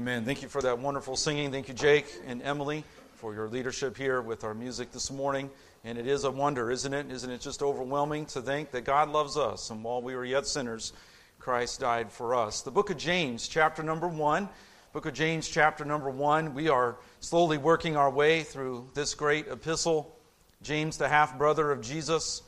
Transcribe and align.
Amen. 0.00 0.24
Thank 0.24 0.40
you 0.40 0.48
for 0.48 0.62
that 0.62 0.78
wonderful 0.78 1.14
singing. 1.14 1.52
Thank 1.52 1.68
you, 1.68 1.74
Jake 1.74 2.06
and 2.26 2.40
Emily, 2.40 2.84
for 3.16 3.34
your 3.34 3.48
leadership 3.48 3.98
here 3.98 4.22
with 4.22 4.44
our 4.44 4.54
music 4.54 4.92
this 4.92 5.10
morning. 5.10 5.50
And 5.84 5.98
it 5.98 6.06
is 6.06 6.24
a 6.24 6.30
wonder, 6.30 6.70
isn't 6.70 6.94
it? 6.94 7.10
Isn't 7.10 7.30
it 7.30 7.42
just 7.42 7.60
overwhelming 7.60 8.24
to 8.28 8.40
think 8.40 8.70
that 8.70 8.86
God 8.86 9.10
loves 9.10 9.36
us? 9.36 9.68
And 9.68 9.84
while 9.84 10.00
we 10.00 10.16
were 10.16 10.24
yet 10.24 10.46
sinners, 10.46 10.94
Christ 11.38 11.80
died 11.80 12.10
for 12.10 12.34
us. 12.34 12.62
The 12.62 12.70
book 12.70 12.88
of 12.88 12.96
James, 12.96 13.46
chapter 13.46 13.82
number 13.82 14.08
one. 14.08 14.48
Book 14.94 15.04
of 15.04 15.12
James, 15.12 15.46
chapter 15.46 15.84
number 15.84 16.08
one. 16.08 16.54
We 16.54 16.70
are 16.70 16.96
slowly 17.18 17.58
working 17.58 17.94
our 17.94 18.10
way 18.10 18.42
through 18.42 18.88
this 18.94 19.12
great 19.12 19.48
epistle. 19.48 20.16
James, 20.62 20.96
the 20.96 21.08
half 21.08 21.36
brother 21.36 21.70
of 21.70 21.82
Jesus, 21.82 22.40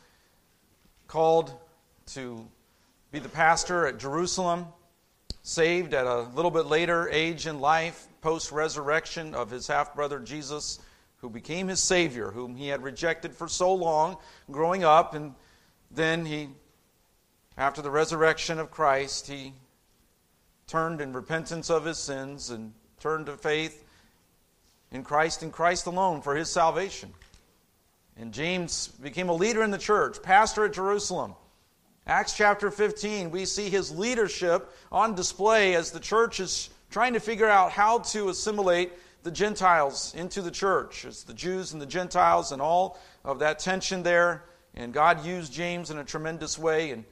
called 1.06 1.52
to 2.14 2.48
be 3.10 3.18
the 3.18 3.28
pastor 3.28 3.86
at 3.86 3.98
Jerusalem, 3.98 4.64
saved 5.42 5.92
at 5.92 6.06
a 6.06 6.22
little 6.34 6.50
bit 6.50 6.66
later 6.66 7.08
age 7.10 7.46
in 7.46 7.60
life, 7.60 8.06
post 8.20 8.52
resurrection 8.52 9.34
of 9.34 9.50
his 9.50 9.66
half 9.66 9.94
brother 9.94 10.20
Jesus, 10.20 10.78
who 11.16 11.28
became 11.28 11.68
his 11.68 11.80
Savior, 11.80 12.30
whom 12.30 12.56
he 12.56 12.68
had 12.68 12.82
rejected 12.82 13.34
for 13.34 13.48
so 13.48 13.74
long 13.74 14.16
growing 14.50 14.84
up. 14.84 15.14
And 15.14 15.34
then 15.90 16.24
he, 16.24 16.48
after 17.56 17.82
the 17.82 17.90
resurrection 17.90 18.58
of 18.58 18.70
Christ, 18.70 19.28
he 19.28 19.52
turned 20.66 21.00
in 21.00 21.12
repentance 21.12 21.70
of 21.70 21.84
his 21.84 21.98
sins 21.98 22.50
and 22.50 22.72
turned 23.00 23.26
to 23.26 23.36
faith 23.36 23.84
in 24.92 25.02
Christ 25.02 25.42
and 25.42 25.52
Christ 25.52 25.86
alone 25.86 26.22
for 26.22 26.36
his 26.36 26.48
salvation. 26.48 27.12
And 28.16 28.32
James 28.32 28.88
became 28.88 29.28
a 29.28 29.34
leader 29.34 29.62
in 29.62 29.70
the 29.70 29.78
church, 29.78 30.22
pastor 30.22 30.64
at 30.66 30.72
Jerusalem. 30.72 31.34
Acts 32.06 32.34
chapter 32.36 32.70
15, 32.70 33.30
we 33.30 33.44
see 33.44 33.70
his 33.70 33.92
leadership 33.92 34.72
on 34.90 35.14
display 35.14 35.76
as 35.76 35.92
the 35.92 36.00
church 36.00 36.40
is 36.40 36.70
trying 36.90 37.12
to 37.12 37.20
figure 37.20 37.48
out 37.48 37.70
how 37.70 38.00
to 38.00 38.28
assimilate 38.28 38.92
the 39.22 39.30
Gentiles 39.30 40.12
into 40.16 40.42
the 40.42 40.50
church. 40.50 41.04
It's 41.04 41.22
the 41.22 41.32
Jews 41.32 41.72
and 41.72 41.80
the 41.80 41.86
Gentiles 41.86 42.50
and 42.50 42.60
all 42.60 42.98
of 43.24 43.38
that 43.38 43.60
tension 43.60 44.02
there. 44.02 44.44
And 44.74 44.92
God 44.92 45.24
used 45.24 45.52
James 45.52 45.90
in 45.90 45.98
a 45.98 46.04
tremendous 46.04 46.58
way. 46.58 46.90
And 46.90 47.04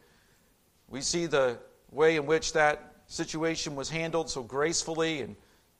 we 0.88 1.00
see 1.02 1.26
the 1.26 1.58
way 1.92 2.16
in 2.16 2.26
which 2.26 2.52
that 2.54 2.94
situation 3.06 3.76
was 3.76 3.90
handled 3.90 4.28
so 4.28 4.42
gracefully. 4.42 5.20
And 5.20 5.36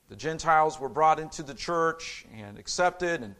the 0.07 0.15
Gentiles 0.15 0.79
were 0.79 0.89
brought 0.89 1.19
into 1.19 1.43
the 1.43 1.53
church 1.53 2.25
and 2.33 2.57
accepted. 2.57 3.21
And 3.21 3.35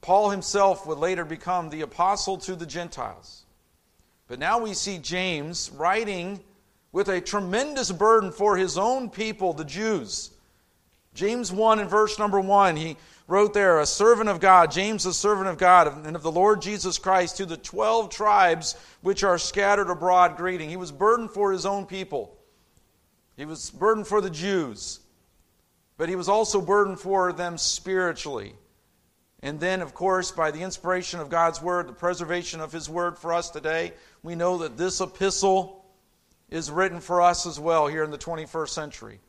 Paul 0.00 0.30
himself 0.30 0.86
would 0.86 0.98
later 0.98 1.26
become 1.26 1.68
the 1.68 1.82
apostle 1.82 2.38
to 2.38 2.56
the 2.56 2.66
Gentiles. 2.66 3.45
But 4.28 4.38
now 4.38 4.58
we 4.58 4.74
see 4.74 4.98
James 4.98 5.70
writing 5.70 6.40
with 6.92 7.08
a 7.08 7.20
tremendous 7.20 7.92
burden 7.92 8.32
for 8.32 8.56
his 8.56 8.76
own 8.76 9.10
people, 9.10 9.52
the 9.52 9.64
Jews. 9.64 10.30
James 11.14 11.52
1 11.52 11.78
in 11.78 11.88
verse 11.88 12.18
number 12.18 12.40
1, 12.40 12.76
he 12.76 12.96
wrote 13.28 13.54
there, 13.54 13.80
a 13.80 13.86
servant 13.86 14.28
of 14.28 14.40
God, 14.40 14.70
James, 14.70 15.06
a 15.06 15.12
servant 15.12 15.48
of 15.48 15.58
God, 15.58 16.06
and 16.06 16.16
of 16.16 16.22
the 16.22 16.30
Lord 16.30 16.60
Jesus 16.60 16.98
Christ, 16.98 17.38
to 17.38 17.46
the 17.46 17.56
12 17.56 18.10
tribes 18.10 18.76
which 19.00 19.24
are 19.24 19.38
scattered 19.38 19.90
abroad, 19.90 20.36
greeting. 20.36 20.68
He 20.68 20.76
was 20.76 20.92
burdened 20.92 21.30
for 21.30 21.52
his 21.52 21.66
own 21.66 21.86
people. 21.86 22.36
He 23.36 23.44
was 23.44 23.70
burdened 23.70 24.06
for 24.06 24.20
the 24.20 24.30
Jews, 24.30 25.00
but 25.96 26.08
he 26.08 26.16
was 26.16 26.28
also 26.28 26.60
burdened 26.60 27.00
for 27.00 27.32
them 27.32 27.58
spiritually. 27.58 28.54
And 29.46 29.60
then, 29.60 29.80
of 29.80 29.94
course, 29.94 30.32
by 30.32 30.50
the 30.50 30.62
inspiration 30.62 31.20
of 31.20 31.28
God's 31.28 31.62
Word, 31.62 31.86
the 31.86 31.92
preservation 31.92 32.60
of 32.60 32.72
His 32.72 32.88
Word 32.88 33.16
for 33.16 33.32
us 33.32 33.48
today, 33.48 33.92
we 34.24 34.34
know 34.34 34.58
that 34.58 34.76
this 34.76 35.00
epistle 35.00 35.84
is 36.50 36.68
written 36.68 36.98
for 36.98 37.22
us 37.22 37.46
as 37.46 37.60
well 37.60 37.86
here 37.86 38.02
in 38.02 38.10
the 38.10 38.18
21st 38.18 38.70
century. 38.70 39.20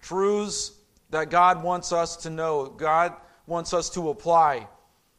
Truths 0.00 0.70
that 1.10 1.28
God 1.28 1.64
wants 1.64 1.92
us 1.92 2.14
to 2.18 2.30
know, 2.30 2.66
God 2.66 3.14
wants 3.48 3.74
us 3.74 3.90
to 3.90 4.10
apply 4.10 4.68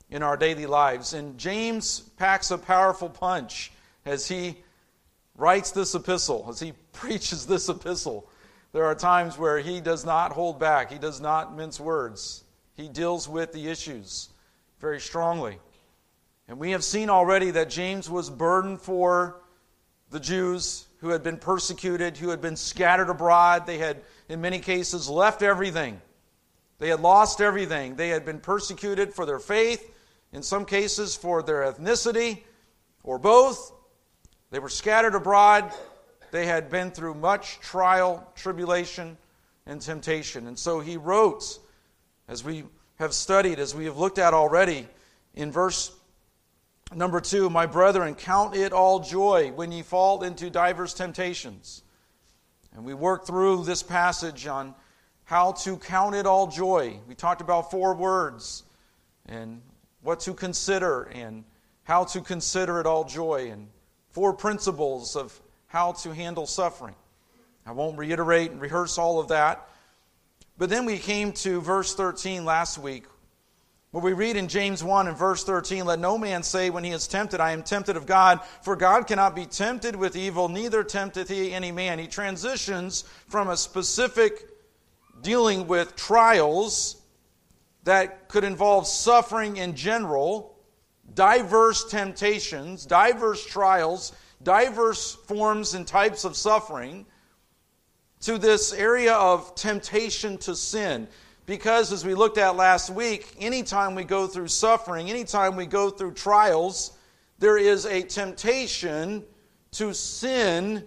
in 0.09 0.23
our 0.23 0.37
daily 0.37 0.67
lives. 0.67 1.11
And 1.13 1.37
James 1.37 1.99
packs 2.15 2.49
a 2.49 2.57
powerful 2.57 3.09
punch 3.09 3.73
as 4.05 4.25
he 4.25 4.55
writes 5.35 5.71
this 5.71 5.95
epistle, 5.95 6.45
as 6.47 6.61
he 6.61 6.71
preaches 6.93 7.45
this 7.45 7.67
epistle. 7.67 8.29
There 8.71 8.85
are 8.85 8.95
times 8.95 9.37
where 9.37 9.59
he 9.59 9.81
does 9.81 10.05
not 10.05 10.31
hold 10.31 10.61
back, 10.61 10.93
he 10.93 10.97
does 10.97 11.19
not 11.19 11.57
mince 11.57 11.77
words, 11.77 12.45
he 12.77 12.87
deals 12.87 13.27
with 13.27 13.51
the 13.51 13.67
issues 13.67 14.29
very 14.85 15.01
strongly. 15.01 15.57
And 16.47 16.59
we 16.59 16.69
have 16.69 16.83
seen 16.83 17.09
already 17.09 17.49
that 17.49 17.71
James 17.71 18.07
was 18.07 18.29
burdened 18.29 18.79
for 18.79 19.41
the 20.11 20.19
Jews 20.19 20.85
who 20.97 21.09
had 21.09 21.23
been 21.23 21.37
persecuted, 21.37 22.15
who 22.17 22.29
had 22.29 22.39
been 22.39 22.55
scattered 22.55 23.09
abroad. 23.09 23.65
They 23.65 23.79
had, 23.79 24.01
in 24.29 24.41
many 24.41 24.59
cases, 24.59 25.09
left 25.09 25.41
everything. 25.41 25.99
They 26.77 26.89
had 26.89 26.99
lost 26.99 27.41
everything. 27.41 27.95
They 27.95 28.09
had 28.09 28.25
been 28.25 28.39
persecuted 28.39 29.11
for 29.11 29.25
their 29.25 29.39
faith, 29.39 29.91
in 30.31 30.43
some 30.43 30.65
cases 30.65 31.15
for 31.15 31.41
their 31.41 31.63
ethnicity, 31.63 32.43
or 33.01 33.17
both. 33.17 33.73
They 34.51 34.59
were 34.59 34.69
scattered 34.69 35.15
abroad. 35.15 35.73
They 36.29 36.45
had 36.45 36.69
been 36.69 36.91
through 36.91 37.15
much 37.15 37.59
trial, 37.59 38.31
tribulation, 38.35 39.17
and 39.65 39.81
temptation. 39.81 40.45
And 40.45 40.59
so 40.59 40.79
he 40.79 40.95
wrote, 40.95 41.57
as 42.27 42.43
we 42.43 42.65
have 42.95 43.13
studied, 43.13 43.59
as 43.59 43.75
we 43.75 43.85
have 43.85 43.97
looked 43.97 44.17
at 44.17 44.33
already, 44.33 44.87
in 45.33 45.51
verse 45.51 45.91
number 46.93 47.19
two, 47.19 47.49
my 47.49 47.65
brethren, 47.65 48.15
count 48.15 48.55
it 48.55 48.73
all 48.73 48.99
joy 48.99 49.51
when 49.51 49.71
ye 49.71 49.81
fall 49.81 50.23
into 50.23 50.49
divers 50.49 50.93
temptations. 50.93 51.83
And 52.73 52.85
we 52.85 52.93
worked 52.93 53.27
through 53.27 53.63
this 53.63 53.83
passage 53.83 54.47
on 54.47 54.75
how 55.23 55.53
to 55.53 55.77
count 55.77 56.15
it 56.15 56.25
all 56.25 56.47
joy. 56.47 56.99
We 57.07 57.15
talked 57.15 57.41
about 57.41 57.71
four 57.71 57.95
words 57.95 58.63
and 59.25 59.61
what 60.01 60.19
to 60.21 60.33
consider 60.33 61.03
and 61.03 61.43
how 61.83 62.03
to 62.05 62.21
consider 62.21 62.79
it 62.79 62.85
all 62.85 63.03
joy 63.03 63.49
and 63.51 63.67
four 64.09 64.33
principles 64.33 65.15
of 65.15 65.37
how 65.67 65.93
to 65.93 66.13
handle 66.13 66.45
suffering. 66.45 66.95
I 67.65 67.71
won't 67.71 67.97
reiterate 67.97 68.51
and 68.51 68.61
rehearse 68.61 68.97
all 68.97 69.19
of 69.19 69.29
that. 69.29 69.67
But 70.57 70.69
then 70.69 70.85
we 70.85 70.97
came 70.99 71.33
to 71.33 71.59
verse 71.59 71.95
13 71.95 72.45
last 72.45 72.77
week, 72.77 73.05
where 73.91 74.03
we 74.03 74.13
read 74.13 74.37
in 74.37 74.47
James 74.47 74.83
1 74.83 75.07
and 75.09 75.17
verse 75.17 75.43
13, 75.43 75.85
Let 75.85 75.99
no 75.99 76.17
man 76.17 76.43
say 76.43 76.69
when 76.69 76.85
he 76.85 76.91
is 76.91 77.07
tempted, 77.07 77.41
I 77.41 77.51
am 77.51 77.61
tempted 77.61 77.97
of 77.97 78.05
God, 78.05 78.39
for 78.61 78.77
God 78.77 79.05
cannot 79.05 79.35
be 79.35 79.45
tempted 79.45 79.97
with 79.97 80.15
evil, 80.15 80.47
neither 80.47 80.83
tempteth 80.83 81.27
he 81.27 81.51
any 81.51 81.71
man. 81.73 81.99
He 81.99 82.07
transitions 82.07 83.03
from 83.27 83.49
a 83.49 83.57
specific 83.57 84.49
dealing 85.21 85.67
with 85.67 85.95
trials 85.97 87.01
that 87.83 88.29
could 88.29 88.45
involve 88.45 88.87
suffering 88.87 89.57
in 89.57 89.75
general, 89.75 90.57
diverse 91.13 91.83
temptations, 91.89 92.85
diverse 92.85 93.45
trials, 93.45 94.13
diverse 94.41 95.15
forms 95.15 95.73
and 95.73 95.85
types 95.85 96.23
of 96.23 96.37
suffering 96.37 97.05
to 98.25 98.39
this 98.39 98.73
area 98.73 99.13
of 99.13 99.53
temptation 99.53 100.35
to 100.39 100.55
sin. 100.55 101.07
Because, 101.45 101.93
as 101.93 102.03
we 102.03 102.15
looked 102.15 102.39
at 102.39 102.55
last 102.55 102.89
week, 102.89 103.35
anytime 103.39 103.93
we 103.93 104.03
go 104.03 104.25
through 104.25 104.47
suffering, 104.47 105.11
anytime 105.11 105.55
we 105.55 105.67
go 105.67 105.91
through 105.91 106.13
trials, 106.13 106.97
there 107.37 107.59
is 107.59 107.85
a 107.85 108.01
temptation 108.01 109.23
to 109.73 109.93
sin 109.93 110.83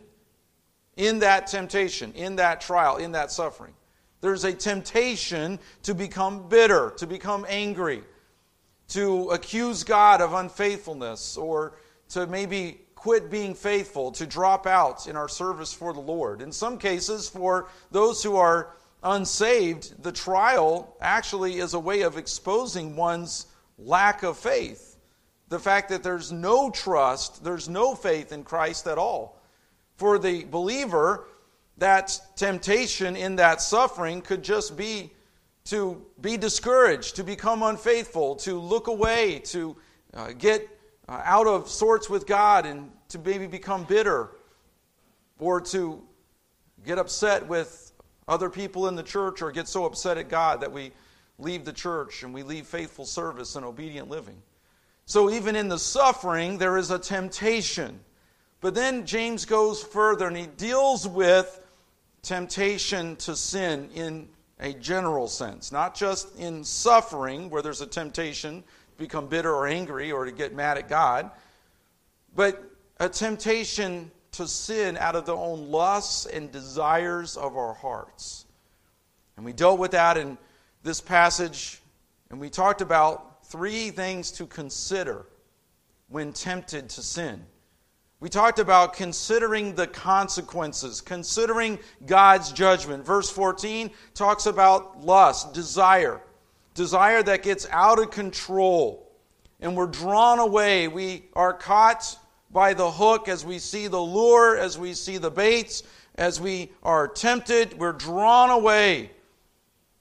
in 0.97 1.21
that 1.21 1.47
temptation, 1.47 2.13
in 2.15 2.35
that 2.37 2.61
trial, 2.61 2.97
in 2.97 3.13
that 3.13 3.31
suffering. 3.31 3.73
There's 4.21 4.43
a 4.43 4.53
temptation 4.53 5.61
to 5.85 5.95
become 5.95 6.49
bitter, 6.49 6.93
to 6.97 7.07
become 7.07 7.47
angry, 7.49 8.03
to 8.89 9.29
accuse 9.29 9.85
God 9.85 10.21
of 10.21 10.33
unfaithfulness, 10.33 11.37
or 11.37 11.79
to 12.09 12.27
maybe 12.27 12.81
quit 12.99 13.31
being 13.31 13.55
faithful, 13.55 14.11
to 14.11 14.27
drop 14.27 14.67
out 14.67 15.07
in 15.07 15.15
our 15.15 15.29
service 15.29 15.73
for 15.73 15.93
the 15.93 16.01
Lord. 16.01 16.43
In 16.43 16.51
some 16.51 16.79
cases, 16.79 17.29
for 17.29 17.69
those 17.93 18.25
who 18.25 18.35
are 18.35 18.75
unsaved, 19.05 20.03
the 20.03 20.11
trial 20.11 20.97
actually 21.01 21.61
is 21.61 21.75
a 21.75 21.79
way 21.79 22.01
of 22.01 22.19
exposing 22.19 22.97
one's 22.97 23.47
lack 23.79 24.25
of 24.25 24.37
faith. 24.37 24.97
The 25.49 25.61
fact 25.61 25.91
that 25.91 26.03
there's 26.03 26.33
no 26.33 26.71
trust, 26.71 27.45
there's 27.45 27.69
no 27.69 27.95
faith 27.95 28.33
in 28.33 28.43
Christ 28.43 28.89
at 28.89 28.99
all. 28.99 29.41
For 29.95 30.19
the 30.19 30.45
believer, 30.47 31.29
that 31.77 32.21
temptation 32.35 33.15
in 33.15 33.37
that 33.37 33.63
suffering 33.63 34.23
could 34.23 34.43
just 34.43 34.77
be 34.77 35.13
to 35.67 36.05
be 36.21 36.37
discouraged, 36.37 37.15
to 37.15 37.23
become 37.23 37.63
unfaithful, 37.63 38.35
to 38.37 38.59
look 38.59 38.89
away, 38.89 39.39
to 39.45 39.77
uh, 40.15 40.33
get 40.33 40.69
uh, 41.09 41.23
out 41.25 41.47
of 41.47 41.69
sorts 41.69 42.11
with 42.11 42.27
God 42.27 42.67
and 42.67 42.91
to 43.09 43.19
maybe 43.19 43.47
become 43.47 43.85
bitter 43.85 44.31
or 45.39 45.61
to 45.61 46.03
get 46.85 46.99
upset 46.99 47.47
with 47.47 47.93
other 48.27 48.51
people 48.51 48.89
in 48.89 48.95
the 48.95 49.03
church 49.03 49.41
or 49.41 49.51
get 49.51 49.67
so 49.67 49.87
upset 49.87 50.19
at 50.19 50.29
God 50.29 50.61
that 50.61 50.71
we 50.71 50.93
leave 51.39 51.65
the 51.65 51.73
church 51.73 52.23
and 52.23 52.35
we 52.35 52.43
leave 52.43 52.67
faithful 52.67 53.07
service 53.07 53.57
and 53.57 53.65
obedient 53.65 54.09
living. 54.09 54.37
So, 55.07 55.31
even 55.31 55.57
in 55.57 55.69
the 55.69 55.79
suffering, 55.79 56.59
there 56.59 56.77
is 56.77 56.91
a 56.91 56.99
temptation. 56.99 58.01
But 58.61 58.75
then 58.75 59.07
James 59.07 59.47
goes 59.47 59.83
further 59.83 60.27
and 60.27 60.37
he 60.37 60.47
deals 60.47 61.09
with 61.09 61.61
temptation 62.23 63.17
to 63.17 63.35
sin 63.35 63.89
in 63.95 64.29
a 64.61 64.75
general 64.75 65.29
sense, 65.29 65.73
not 65.73 65.95
just 65.95 66.37
in 66.39 66.65
suffering, 66.65 67.49
where 67.49 67.63
there's 67.63 67.81
a 67.81 67.87
temptation 67.87 68.65
become 68.99 69.29
bitter 69.29 69.55
or 69.55 69.67
angry 69.67 70.13
or 70.13 70.25
to 70.25 70.33
get 70.33 70.55
mad 70.55 70.77
at 70.77 70.89
God, 70.89 71.31
but 72.35 72.63
a 73.01 73.09
temptation 73.09 74.11
to 74.33 74.47
sin 74.47 74.97
out 74.99 75.17
of 75.17 75.25
the 75.25 75.35
own 75.35 75.71
lusts 75.71 76.27
and 76.27 76.53
desires 76.53 77.37
of 77.37 77.57
our 77.57 77.75
hearts. 77.75 78.45
And 79.37 79.45
we 79.45 79.53
dealt 79.53 79.79
with 79.79 79.93
that 79.93 80.17
in 80.17 80.37
this 80.83 81.01
passage, 81.01 81.81
and 82.31 82.41
we 82.41 82.51
talked 82.51 82.81
about 82.81 83.47
three 83.47 83.91
things 83.91 84.33
to 84.33 84.47
consider 84.47 85.27
when 86.09 86.33
tempted 86.33 86.89
to 86.91 87.03
sin. 87.03 87.45
We 88.21 88.29
talked 88.29 88.59
about 88.59 88.95
considering 88.95 89.77
the 89.77 89.87
consequences, 89.87 91.01
considering 91.01 91.79
God's 92.05 92.51
judgment. 92.53 93.05
Verse 93.05 93.31
14 93.31 93.91
talks 94.15 94.47
about 94.47 95.05
lust, 95.05 95.55
desire, 95.55 96.21
desire 96.79 97.23
that 97.25 97.43
gets 97.43 97.67
out 97.71 97.99
of 97.99 98.11
control. 98.11 99.13
And 99.61 99.77
we're 99.77 99.89
drawn 99.89 100.39
away. 100.39 100.89
We 100.89 101.25
are 101.35 101.53
caught 101.53 102.17
by 102.51 102.73
the 102.73 102.91
hook 102.91 103.29
as 103.29 103.45
we 103.45 103.59
see 103.59 103.89
the 103.89 104.01
lure, 104.01 104.57
as 104.57 104.79
we 104.79 104.95
see 104.95 105.19
the 105.19 105.31
baits, 105.31 105.83
as 106.15 106.41
we 106.41 106.71
are 106.83 107.09
tempted. 107.09 107.77
We're 107.77 107.93
drawn 107.93 108.51
away. 108.51 109.11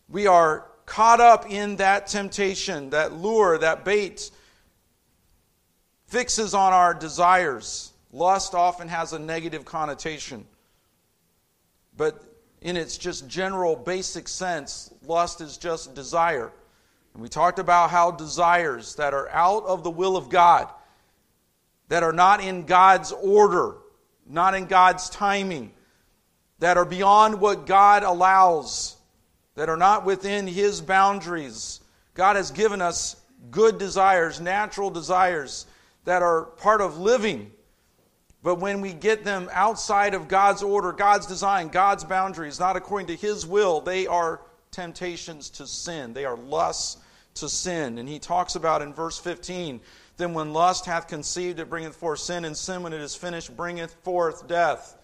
We 0.07 0.27
are 0.27 0.67
caught 0.85 1.19
up 1.19 1.51
in 1.51 1.77
that 1.77 2.07
temptation, 2.07 2.91
that 2.91 3.11
lure, 3.11 3.57
that 3.57 3.83
bait 3.83 4.29
fixes 6.05 6.53
on 6.53 6.71
our 6.73 6.93
desires. 6.93 7.91
Lust 8.13 8.53
often 8.53 8.87
has 8.87 9.11
a 9.13 9.19
negative 9.19 9.65
connotation. 9.65 10.45
But 11.97 12.23
in 12.61 12.77
its 12.77 12.97
just 12.97 13.27
general 13.27 13.75
basic 13.75 14.27
sense, 14.27 14.93
lust 15.03 15.41
is 15.41 15.57
just 15.57 15.95
desire. 15.95 16.51
And 17.17 17.23
we 17.23 17.29
talked 17.29 17.57
about 17.57 17.89
how 17.89 18.11
desires 18.11 18.93
that 18.97 19.11
are 19.15 19.27
out 19.29 19.65
of 19.65 19.83
the 19.83 19.89
will 19.89 20.17
of 20.17 20.29
God, 20.29 20.69
that 21.87 22.03
are 22.03 22.13
not 22.13 22.41
in 22.43 22.67
God's 22.67 23.11
order, 23.11 23.73
not 24.27 24.53
in 24.53 24.67
God's 24.67 25.09
timing, 25.09 25.71
that 26.59 26.77
are 26.77 26.85
beyond 26.85 27.41
what 27.41 27.65
God 27.65 28.03
allows, 28.03 28.97
that 29.55 29.67
are 29.67 29.77
not 29.77 30.05
within 30.05 30.45
His 30.45 30.79
boundaries. 30.79 31.79
God 32.13 32.35
has 32.35 32.51
given 32.51 32.83
us 32.83 33.15
good 33.49 33.79
desires, 33.79 34.39
natural 34.39 34.91
desires 34.91 35.65
that 36.05 36.21
are 36.21 36.43
part 36.43 36.81
of 36.81 36.99
living. 36.99 37.51
But 38.43 38.59
when 38.59 38.79
we 38.79 38.93
get 38.93 39.23
them 39.23 39.49
outside 39.53 40.13
of 40.13 40.27
God's 40.27 40.61
order, 40.61 40.91
God's 40.91 41.25
design, 41.25 41.69
God's 41.69 42.03
boundaries, 42.03 42.59
not 42.59 42.75
according 42.75 43.07
to 43.07 43.15
His 43.15 43.43
will, 43.43 43.81
they 43.81 44.05
are 44.05 44.41
temptations 44.69 45.49
to 45.49 45.65
sin. 45.65 46.13
They 46.13 46.23
are 46.23 46.37
lusts 46.37 46.97
to 47.39 47.49
sin. 47.49 47.97
And 47.97 48.07
he 48.07 48.19
talks 48.19 48.55
about 48.55 48.81
in 48.81 48.93
verse 48.93 49.17
15 49.17 49.81
then 50.17 50.33
when 50.33 50.51
lust 50.51 50.85
hath 50.85 51.07
conceived, 51.07 51.59
it 51.59 51.69
bringeth 51.69 51.95
forth 51.95 52.19
sin, 52.19 52.43
and 52.43 52.57
sin, 52.57 52.81
when 52.81 52.91
it 52.91 53.01
is 53.01 53.15
finished, 53.15 53.55
bringeth 53.55 53.93
forth 54.03 54.47
death. 54.47 54.97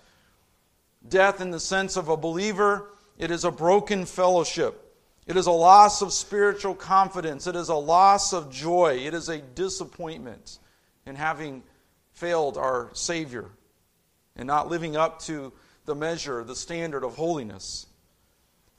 Death, 1.07 1.39
in 1.39 1.51
the 1.51 1.59
sense 1.59 1.95
of 1.95 2.09
a 2.09 2.17
believer, 2.17 2.89
it 3.19 3.29
is 3.29 3.45
a 3.45 3.51
broken 3.51 4.05
fellowship. 4.05 4.79
It 5.27 5.37
is 5.37 5.45
a 5.45 5.51
loss 5.51 6.01
of 6.01 6.11
spiritual 6.11 6.73
confidence. 6.73 7.45
It 7.45 7.55
is 7.55 7.69
a 7.69 7.75
loss 7.75 8.33
of 8.33 8.51
joy. 8.51 9.01
It 9.05 9.13
is 9.13 9.29
a 9.29 9.37
disappointment 9.37 10.57
in 11.05 11.15
having 11.15 11.63
failed 12.13 12.57
our 12.57 12.89
Savior 12.93 13.49
and 14.35 14.47
not 14.47 14.67
living 14.67 14.97
up 14.97 15.19
to 15.23 15.53
the 15.85 15.95
measure, 15.95 16.43
the 16.43 16.55
standard 16.55 17.03
of 17.03 17.15
holiness. 17.15 17.85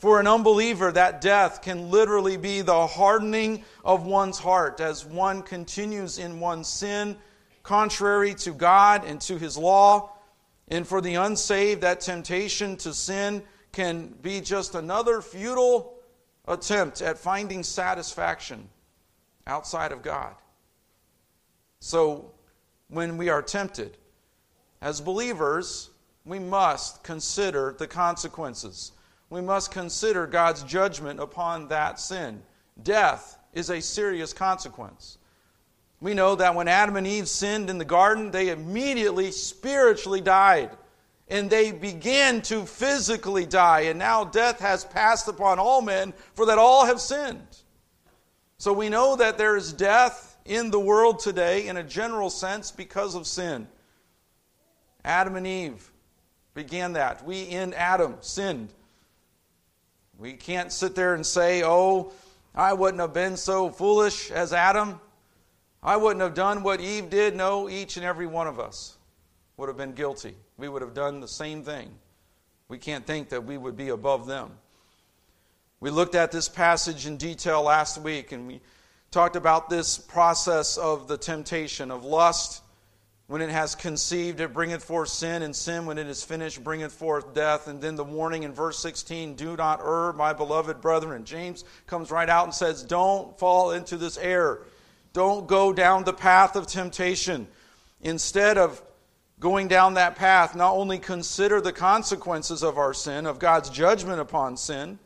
For 0.05 0.21
an 0.21 0.27
unbeliever, 0.27 0.93
that 0.93 1.23
death 1.23 1.62
can 1.62 1.91
literally 1.91 2.37
be 2.37 2.61
the 2.61 2.87
hardening 2.87 3.65
of 3.83 4.05
one's 4.05 4.39
heart 4.39 4.79
as 4.79 5.03
one 5.03 5.41
continues 5.41 6.19
in 6.19 6.41
one's 6.41 6.69
sin, 6.69 7.17
contrary 7.62 8.35
to 8.35 8.51
God 8.53 9.06
and 9.06 9.19
to 9.23 9.39
His 9.39 9.56
law. 9.56 10.12
And 10.69 10.87
for 10.87 11.01
the 11.01 11.15
unsaved, 11.15 11.81
that 11.81 12.03
temptation 12.03 12.77
to 12.77 12.93
sin 12.93 13.43
can 13.73 14.09
be 14.21 14.43
just 14.43 14.75
another 14.75 15.23
futile 15.23 15.95
attempt 16.47 17.01
at 17.01 17.17
finding 17.17 17.62
satisfaction 17.62 18.69
outside 19.47 19.91
of 19.91 20.03
God. 20.03 20.35
So, 21.81 22.31
when 22.89 23.17
we 23.17 23.31
are 23.31 23.41
tempted. 23.41 23.97
As 24.83 25.01
believers, 25.01 25.89
we 26.27 26.41
must 26.41 27.03
consider 27.03 27.75
the 27.79 27.87
consequences. 27.87 28.93
We 29.31 29.41
must 29.41 29.71
consider 29.71 30.26
God's 30.26 30.62
judgment 30.62 31.21
upon 31.21 31.69
that 31.69 31.99
sin. 31.99 32.43
Death 32.82 33.38
is 33.53 33.71
a 33.71 33.81
serious 33.81 34.32
consequence. 34.32 35.19
We 36.00 36.15
know 36.15 36.35
that 36.35 36.55
when 36.55 36.69
Adam 36.69 36.97
and 36.97 37.06
Eve 37.06 37.29
sinned 37.29 37.71
in 37.71 37.79
the 37.79 37.85
garden, 37.85 38.31
they 38.31 38.50
immediately 38.50 39.31
spiritually 39.31 40.21
died. 40.21 40.71
And 41.29 41.49
they 41.49 41.73
began 41.73 42.43
to 42.43 42.67
physically 42.67 43.47
die. 43.47 43.82
And 43.82 43.99
now 43.99 44.25
death 44.25 44.61
has 44.61 44.85
passed 44.85 45.29
upon 45.29 45.59
all 45.59 45.81
men, 45.81 46.12
for 46.35 46.47
that 46.47 46.59
all 46.59 46.85
have 46.85 47.00
sinned. 47.00 47.62
So 48.59 48.73
we 48.73 48.88
know 48.88 49.17
that 49.17 49.38
there 49.38 49.56
is 49.56 49.73
death 49.73 50.37
in 50.44 50.70
the 50.70 50.81
world 50.81 51.20
today 51.20 51.67
in 51.67 51.79
a 51.79 51.82
general 51.82 52.29
sense 52.29 52.70
because 52.70 53.15
of 53.15 53.27
sin. 53.27 53.67
Adam 55.05 55.37
and 55.37 55.47
Eve 55.47 55.91
began 56.53 56.93
that. 56.93 57.25
We 57.25 57.43
in 57.43 57.73
Adam 57.75 58.17
sinned. 58.20 58.73
We 60.19 60.35
can't 60.35 60.73
sit 60.73 60.95
there 60.95 61.15
and 61.15 61.25
say, 61.25 61.63
oh, 61.65 62.13
I 62.55 62.73
wouldn't 62.73 63.01
have 63.01 63.13
been 63.13 63.37
so 63.37 63.71
foolish 63.71 64.31
as 64.31 64.53
Adam. 64.53 65.01
I 65.83 65.97
wouldn't 65.97 66.23
have 66.23 66.35
done 66.35 66.63
what 66.63 66.81
Eve 66.81 67.11
did. 67.11 67.37
No, 67.37 67.69
each 67.69 67.97
and 67.97 68.06
every 68.06 68.27
one 68.27 68.47
of 68.47 68.59
us 68.59 68.97
would 69.56 69.69
have 69.69 69.77
been 69.77 69.93
guilty. 69.93 70.35
We 70.56 70.69
would 70.69 70.83
have 70.83 70.94
done 70.94 71.21
the 71.21 71.29
same 71.29 71.63
thing. 71.63 71.91
We 72.69 72.79
can't 72.79 73.06
think 73.06 73.29
that 73.29 73.44
we 73.44 73.59
would 73.59 73.77
be 73.77 73.91
above 73.91 74.27
them. 74.27 74.51
We 75.81 75.91
looked 75.91 76.15
at 76.15 76.33
this 76.33 76.49
passage 76.49 77.06
in 77.06 77.19
detail 77.19 77.63
last 77.63 77.99
week 77.99 78.33
and 78.33 78.47
we 78.47 78.61
talked 79.11 79.37
about 79.37 79.69
this 79.69 79.99
process 79.99 80.77
of 80.77 81.06
the 81.06 81.17
temptation 81.17 81.91
of 81.91 82.05
lust. 82.05 82.64
When 83.27 83.41
it 83.41 83.49
has 83.49 83.75
conceived, 83.75 84.41
it 84.41 84.53
bringeth 84.53 84.85
forth 84.85 85.09
sin, 85.09 85.43
and 85.43 85.57
sin, 85.57 85.87
when 85.87 85.97
it 85.97 86.07
is 86.07 86.23
finished, 86.23 86.63
bringeth 86.63 86.93
forth 86.93 87.33
death. 87.33 87.69
And 87.69 87.81
then 87.81 87.97
the 87.97 88.05
warning 88.05 88.43
in 88.43 88.53
verse 88.53 88.79
16 88.79 89.35
do 89.35 89.57
not 89.57 89.81
err, 89.81 90.13
my 90.13 90.35
beloved 90.35 90.83
brethren. 90.83 91.25
James 91.25 91.65
comes 91.87 92.11
right 92.11 92.29
out 92.29 92.45
and 92.45 92.55
says, 92.55 92.83
Don't 92.83 93.39
fall 93.39 93.71
into 93.71 93.97
this 93.97 94.19
error. 94.19 94.67
Don't 95.15 95.47
go 95.47 95.73
down 95.73 96.05
the 96.05 96.13
path 96.13 96.55
of 96.55 96.67
temptation. 96.67 97.47
Instead 98.03 98.59
of 98.59 98.83
going 99.41 99.69
down 99.69 99.95
that 99.95 100.17
path, 100.17 100.55
not 100.55 100.75
only 100.75 100.99
consider 100.99 101.63
the 101.63 101.73
consequences 101.73 102.63
of 102.63 102.77
our 102.77 102.93
sin, 102.93 103.25
of 103.25 103.39
God's 103.39 103.71
judgment 103.71 104.21
upon 104.21 104.59
sin, 104.59 104.99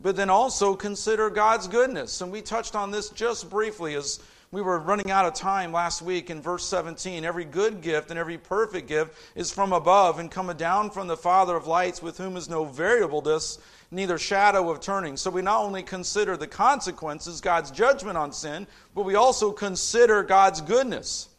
but 0.00 0.16
then 0.16 0.30
also 0.30 0.74
consider 0.74 1.30
God's 1.30 1.68
goodness. 1.68 2.20
And 2.20 2.32
we 2.32 2.42
touched 2.42 2.74
on 2.74 2.90
this 2.90 3.08
just 3.10 3.48
briefly 3.48 3.94
as 3.94 4.18
we 4.52 4.60
were 4.60 4.78
running 4.78 5.10
out 5.10 5.24
of 5.24 5.32
time 5.32 5.72
last 5.72 6.02
week 6.02 6.28
in 6.28 6.42
verse 6.42 6.66
17. 6.66 7.24
Every 7.24 7.46
good 7.46 7.80
gift 7.80 8.10
and 8.10 8.18
every 8.18 8.36
perfect 8.36 8.86
gift 8.86 9.16
is 9.34 9.50
from 9.50 9.72
above 9.72 10.18
and 10.18 10.30
cometh 10.30 10.58
down 10.58 10.90
from 10.90 11.06
the 11.06 11.16
Father 11.16 11.56
of 11.56 11.66
lights, 11.66 12.02
with 12.02 12.18
whom 12.18 12.36
is 12.36 12.50
no 12.50 12.66
variableness, 12.66 13.58
neither 13.90 14.18
shadow 14.18 14.70
of 14.70 14.80
turning. 14.80 15.16
So 15.16 15.30
we 15.30 15.40
not 15.40 15.62
only 15.62 15.82
consider 15.82 16.36
the 16.36 16.46
consequences, 16.46 17.40
God's 17.40 17.70
judgment 17.70 18.18
on 18.18 18.30
sin, 18.30 18.66
but 18.94 19.06
we 19.06 19.14
also 19.14 19.52
consider 19.52 20.22
God's 20.22 20.60
goodness. 20.60 21.30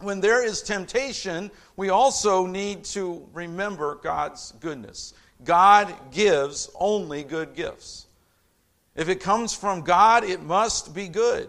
When 0.00 0.20
there 0.20 0.44
is 0.44 0.60
temptation, 0.60 1.52
we 1.76 1.90
also 1.90 2.46
need 2.46 2.82
to 2.86 3.24
remember 3.32 4.00
God's 4.02 4.52
goodness. 4.58 5.14
God 5.44 5.94
gives 6.10 6.68
only 6.74 7.22
good 7.22 7.54
gifts. 7.54 8.06
If 8.96 9.08
it 9.08 9.20
comes 9.20 9.54
from 9.54 9.82
God, 9.82 10.24
it 10.24 10.42
must 10.42 10.92
be 10.96 11.06
good. 11.06 11.48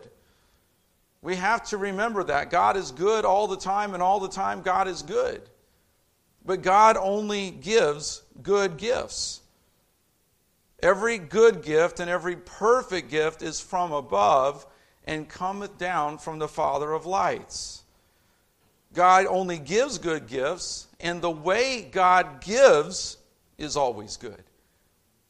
We 1.25 1.37
have 1.37 1.63
to 1.69 1.77
remember 1.77 2.23
that. 2.25 2.51
God 2.51 2.77
is 2.77 2.91
good 2.91 3.25
all 3.25 3.47
the 3.47 3.57
time, 3.57 3.95
and 3.95 4.03
all 4.03 4.19
the 4.19 4.29
time, 4.29 4.61
God 4.61 4.87
is 4.87 5.01
good. 5.01 5.41
But 6.45 6.61
God 6.61 6.97
only 6.97 7.49
gives 7.49 8.21
good 8.43 8.77
gifts. 8.77 9.41
Every 10.83 11.17
good 11.17 11.63
gift 11.63 11.99
and 11.99 12.11
every 12.11 12.35
perfect 12.35 13.09
gift 13.09 13.41
is 13.41 13.59
from 13.59 13.91
above 13.91 14.67
and 15.05 15.27
cometh 15.27 15.79
down 15.79 16.19
from 16.19 16.37
the 16.37 16.47
Father 16.47 16.93
of 16.93 17.07
lights. 17.07 17.81
God 18.93 19.25
only 19.25 19.57
gives 19.57 19.97
good 19.97 20.27
gifts, 20.27 20.85
and 20.99 21.23
the 21.23 21.31
way 21.31 21.89
God 21.91 22.39
gives 22.39 23.17
is 23.57 23.75
always 23.75 24.15
good. 24.15 24.43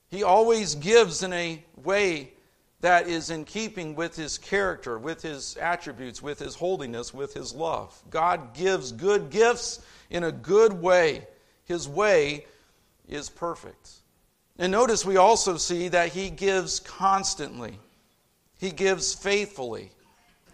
He 0.09 0.23
always 0.23 0.75
gives 0.75 1.23
in 1.23 1.31
a 1.31 1.63
way 1.85 2.33
that 2.85 3.07
is 3.07 3.31
in 3.31 3.43
keeping 3.45 3.95
with 3.95 4.15
his 4.15 4.37
character, 4.37 4.99
with 4.99 5.23
his 5.23 5.57
attributes, 5.57 6.21
with 6.21 6.37
his 6.37 6.53
holiness, 6.53 7.15
with 7.15 7.33
his 7.33 7.51
love. 7.51 7.99
God 8.11 8.53
gives 8.53 8.91
good 8.91 9.31
gifts 9.31 9.83
in 10.11 10.23
a 10.23 10.31
good 10.31 10.71
way. 10.71 11.25
His 11.63 11.89
way 11.89 12.45
is 13.09 13.27
perfect. 13.27 13.89
And 14.59 14.71
notice 14.71 15.03
we 15.03 15.17
also 15.17 15.57
see 15.57 15.87
that 15.87 16.09
he 16.09 16.29
gives 16.29 16.79
constantly, 16.79 17.79
he 18.59 18.69
gives 18.69 19.15
faithfully. 19.15 19.89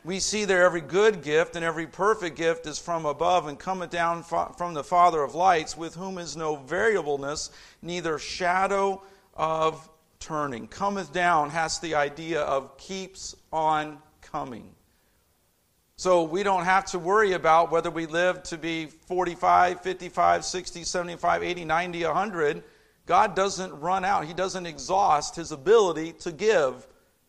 We 0.06 0.20
see 0.22 0.46
there 0.46 0.64
every 0.64 0.80
good 0.80 1.24
gift 1.24 1.58
and 1.58 1.66
every 1.66 1.86
perfect 1.86 2.38
gift 2.38 2.66
is 2.66 2.80
from 2.80 3.06
above 3.06 3.48
and 3.48 3.60
cometh 3.60 3.90
down 3.90 4.24
from 4.24 4.74
the 4.74 4.86
Father 4.86 5.22
of 5.22 5.36
lights, 5.36 5.76
with 5.76 5.96
whom 5.96 6.18
is 6.18 6.38
no 6.38 6.56
variableness, 6.56 7.52
neither 7.82 8.18
shadow 8.18 9.02
of 9.36 9.90
turning. 10.22 10.68
Cometh 10.68 11.12
down 11.12 11.50
has 11.50 11.80
the 11.80 11.96
idea 11.96 12.42
of 12.42 12.78
keeps 12.78 13.36
on 13.52 13.98
coming. 14.22 14.74
So 15.98 16.24
we 16.24 16.44
don't 16.44 16.64
have 16.64 16.86
to 16.86 17.00
worry 17.00 17.34
about 17.34 17.72
whether 17.72 17.92
we 17.92 18.06
live 18.06 18.42
to 18.44 18.58
be 18.58 18.86
45, 18.86 19.82
55, 19.82 20.46
60, 20.46 20.84
75, 20.84 21.44
80, 21.44 21.66
90, 21.66 22.06
100. 22.06 22.64
God 23.06 23.36
doesn't 23.36 23.78
run 23.80 24.06
out, 24.06 24.26
He 24.26 24.34
doesn't 24.34 24.66
exhaust 24.66 25.36
His 25.36 25.52
ability 25.52 26.14
to 26.14 26.32
give 26.32 26.88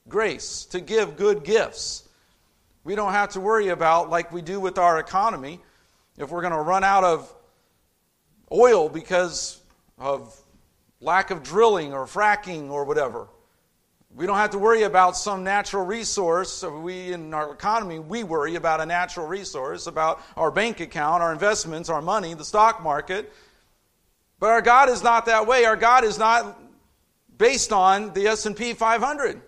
grace, 0.08 0.64
to 0.66 0.80
give 0.80 1.16
good 1.16 1.44
gifts. 1.44 2.08
We 2.84 2.94
don't 2.94 3.12
have 3.12 3.30
to 3.30 3.40
worry 3.40 3.68
about, 3.68 4.10
like 4.10 4.32
we 4.32 4.42
do 4.42 4.58
with 4.60 4.78
our 4.78 4.98
economy, 4.98 5.60
if 6.16 6.30
we're 6.30 6.40
going 6.40 6.52
to 6.52 6.60
run 6.60 6.84
out 6.84 7.04
of 7.04 7.34
oil 8.50 8.88
because 8.88 9.60
of 9.98 10.38
lack 11.02 11.30
of 11.30 11.42
drilling 11.42 11.92
or 11.92 12.06
fracking 12.06 12.70
or 12.70 12.84
whatever. 12.84 13.28
We 14.14 14.26
don't 14.26 14.36
have 14.36 14.50
to 14.50 14.58
worry 14.58 14.82
about 14.82 15.16
some 15.16 15.42
natural 15.42 15.84
resource. 15.84 16.62
We, 16.62 17.12
in 17.12 17.34
our 17.34 17.52
economy, 17.52 17.98
we 17.98 18.24
worry 18.24 18.54
about 18.54 18.80
a 18.80 18.86
natural 18.86 19.26
resource, 19.26 19.86
about 19.86 20.20
our 20.36 20.50
bank 20.50 20.80
account, 20.80 21.22
our 21.22 21.32
investments, 21.32 21.88
our 21.88 22.02
money, 22.02 22.34
the 22.34 22.44
stock 22.44 22.82
market. 22.82 23.32
But 24.38 24.50
our 24.50 24.62
God 24.62 24.88
is 24.90 25.02
not 25.02 25.26
that 25.26 25.46
way. 25.46 25.64
Our 25.64 25.76
God 25.76 26.04
is 26.04 26.18
not 26.18 26.60
based 27.38 27.72
on 27.72 28.12
the 28.12 28.26
S&P 28.28 28.74
500. 28.74 29.40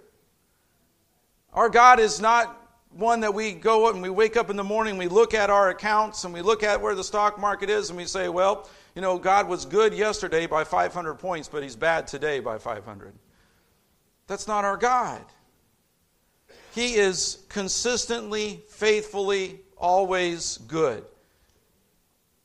Our 1.52 1.68
God 1.68 2.00
is 2.00 2.20
not 2.20 2.60
one 2.90 3.20
that 3.20 3.34
we 3.34 3.52
go 3.52 3.90
and 3.90 4.00
we 4.00 4.10
wake 4.10 4.36
up 4.36 4.50
in 4.50 4.56
the 4.56 4.64
morning, 4.64 4.96
we 4.96 5.08
look 5.08 5.34
at 5.34 5.50
our 5.50 5.68
accounts 5.70 6.24
and 6.24 6.32
we 6.32 6.42
look 6.42 6.62
at 6.62 6.80
where 6.80 6.94
the 6.94 7.04
stock 7.04 7.38
market 7.38 7.68
is 7.68 7.90
and 7.90 7.96
we 7.96 8.04
say, 8.06 8.28
well, 8.28 8.68
you 8.94 9.02
know, 9.02 9.18
God 9.18 9.48
was 9.48 9.64
good 9.64 9.92
yesterday 9.92 10.46
by 10.46 10.64
500 10.64 11.14
points, 11.14 11.48
but 11.48 11.62
he's 11.62 11.76
bad 11.76 12.06
today 12.06 12.40
by 12.40 12.58
500. 12.58 13.12
That's 14.26 14.46
not 14.46 14.64
our 14.64 14.76
God. 14.76 15.24
He 16.74 16.94
is 16.94 17.44
consistently, 17.48 18.62
faithfully, 18.68 19.60
always 19.76 20.58
good. 20.66 21.04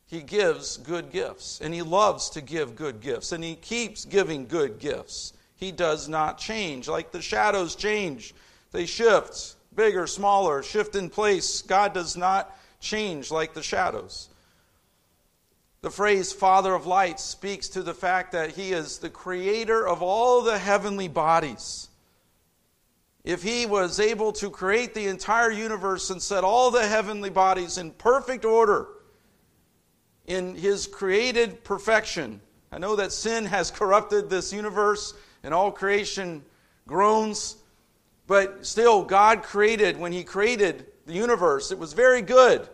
He 0.05 0.21
gives 0.21 0.77
good 0.77 1.11
gifts, 1.11 1.61
and 1.61 1.73
He 1.73 1.83
loves 1.83 2.31
to 2.31 2.41
give 2.41 2.75
good 2.75 2.99
gifts, 2.99 3.31
and 3.31 3.43
He 3.43 3.55
keeps 3.55 4.05
giving 4.05 4.47
good 4.47 4.79
gifts. 4.79 5.33
He 5.55 5.71
does 5.71 6.09
not 6.09 6.39
change. 6.39 6.87
Like 6.87 7.11
the 7.11 7.21
shadows 7.21 7.75
change, 7.75 8.33
they 8.71 8.85
shift, 8.85 9.55
bigger, 9.75 10.07
smaller, 10.07 10.63
shift 10.63 10.95
in 10.95 11.09
place. 11.09 11.61
God 11.61 11.93
does 11.93 12.17
not 12.17 12.57
change 12.79 13.29
like 13.29 13.53
the 13.53 13.61
shadows. 13.61 14.28
The 15.81 15.89
phrase 15.89 16.33
Father 16.33 16.73
of 16.73 16.85
lights 16.85 17.23
speaks 17.23 17.69
to 17.69 17.81
the 17.81 17.93
fact 17.93 18.33
that 18.33 18.51
He 18.51 18.73
is 18.73 18.97
the 18.97 19.09
creator 19.09 19.87
of 19.87 20.01
all 20.01 20.41
the 20.41 20.57
heavenly 20.57 21.07
bodies. 21.07 21.87
If 23.23 23.43
He 23.43 23.65
was 23.65 23.99
able 23.99 24.33
to 24.33 24.49
create 24.49 24.93
the 24.93 25.07
entire 25.07 25.51
universe 25.51 26.09
and 26.09 26.21
set 26.21 26.43
all 26.43 26.69
the 26.69 26.85
heavenly 26.85 27.29
bodies 27.29 27.77
in 27.77 27.91
perfect 27.91 28.43
order, 28.43 28.87
in 30.25 30.55
His 30.55 30.85
created 30.85 31.63
perfection, 31.63 32.41
I 32.73 32.77
know 32.77 32.97
that 32.97 33.13
sin 33.13 33.45
has 33.45 33.71
corrupted 33.79 34.29
this 34.29 34.51
universe 34.51 35.13
and 35.43 35.53
all 35.53 35.71
creation 35.71 36.43
groans, 36.87 37.55
but 38.27 38.65
still, 38.65 39.03
God 39.03 39.43
created, 39.43 39.97
when 39.97 40.11
He 40.11 40.25
created 40.25 40.87
the 41.05 41.13
universe, 41.13 41.71
it 41.71 41.79
was 41.79 41.93
very 41.93 42.21
good. 42.21 42.67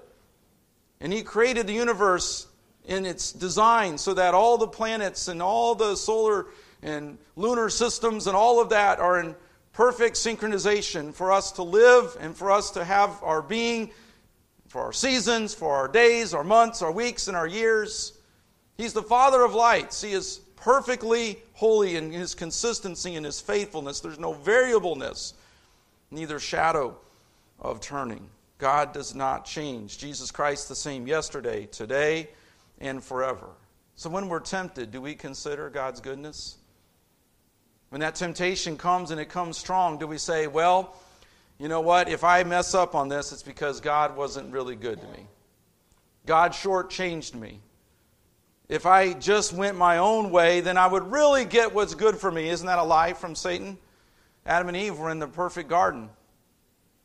And 1.00 1.14
He 1.14 1.22
created 1.22 1.68
the 1.68 1.74
universe 1.74 2.48
in 2.88 3.06
its 3.06 3.32
design 3.32 3.98
so 3.98 4.14
that 4.14 4.34
all 4.34 4.58
the 4.58 4.68
planets 4.68 5.28
and 5.28 5.42
all 5.42 5.76
the 5.76 5.96
solar 5.96 6.48
and 6.82 7.18
lunar 7.36 7.70
systems 7.70 8.28
and 8.28 8.36
all 8.36 8.62
of 8.62 8.70
that 8.70 9.00
are 9.00 9.20
in 9.20 9.36
perfect 9.74 10.16
synchronization 10.16 11.14
for 11.14 11.32
us 11.32 11.52
to 11.52 11.64
live 11.64 12.16
and 12.20 12.36
for 12.36 12.52
us 12.52 12.72
to 12.72 12.84
have 12.84 13.22
our 13.24 13.42
being, 13.42 13.92
for 14.68 14.82
our 14.82 14.94
seasons, 14.94 15.54
for 15.54 15.74
our 15.76 15.88
days, 15.88 16.34
our 16.34 16.44
months, 16.44 16.82
our 16.82 16.92
weeks, 16.92 17.28
and 17.28 17.36
our 17.36 17.48
years. 17.48 18.14
He's 18.78 18.94
the 18.94 19.04
Father 19.04 19.44
of 19.44 19.54
lights. 19.54 20.02
He 20.02 20.14
is 20.14 20.40
perfectly 20.56 21.40
holy 21.54 21.96
in 21.96 22.12
his 22.12 22.34
consistency 22.34 23.16
and 23.16 23.26
his 23.26 23.40
faithfulness. 23.40 24.00
There's 24.00 24.20
no 24.20 24.34
variableness, 24.34 25.34
neither 26.12 26.40
shadow 26.40 26.98
of 27.60 27.82
turning. 27.82 28.30
God 28.58 28.94
does 28.94 29.14
not 29.14 29.46
change. 29.46 29.98
Jesus 29.98 30.32
Christ 30.32 30.70
the 30.70 30.76
same 30.76 31.08
yesterday, 31.08 31.66
today, 31.68 32.30
and 32.80 33.04
forever. 33.04 33.50
So 33.96 34.10
when 34.10 34.28
we're 34.28 34.40
tempted, 34.40 34.92
do 34.92 35.02
we 35.02 35.16
consider 35.16 35.70
God's 35.70 36.02
goodness? 36.02 36.58
When 37.90 38.02
that 38.02 38.16
temptation 38.16 38.78
comes 38.78 39.12
and 39.12 39.22
it 39.22 39.30
comes 39.30 39.58
strong, 39.58 39.98
do 39.98 40.08
we 40.08 40.18
say, 40.18 40.48
well, 40.48 40.96
you 41.58 41.70
know 41.70 41.82
what? 41.82 42.10
If 42.10 42.24
I 42.24 42.44
mess 42.44 42.74
up 42.74 42.96
on 42.96 43.08
this, 43.08 43.32
it's 43.32 43.44
because 43.44 43.80
God 43.80 44.18
wasn't 44.18 44.52
really 44.52 44.76
good 44.76 45.00
to 45.00 45.08
me. 45.08 45.28
God 46.26 46.52
shortchanged 46.52 47.36
me. 47.36 47.62
If 48.68 48.86
I 48.86 49.14
just 49.14 49.54
went 49.54 49.78
my 49.78 50.00
own 50.00 50.32
way, 50.32 50.60
then 50.60 50.76
I 50.76 50.88
would 50.88 51.12
really 51.12 51.46
get 51.46 51.74
what's 51.74 51.94
good 51.94 52.18
for 52.18 52.32
me. 52.32 52.50
Isn't 52.50 52.66
that 52.66 52.80
a 52.80 52.84
lie 52.84 53.14
from 53.14 53.36
Satan? 53.36 53.78
Adam 54.46 54.68
and 54.68 54.76
Eve 54.76 54.98
were 54.98 55.12
in 55.12 55.20
the 55.20 55.28
perfect 55.28 55.70
garden. 55.70 56.10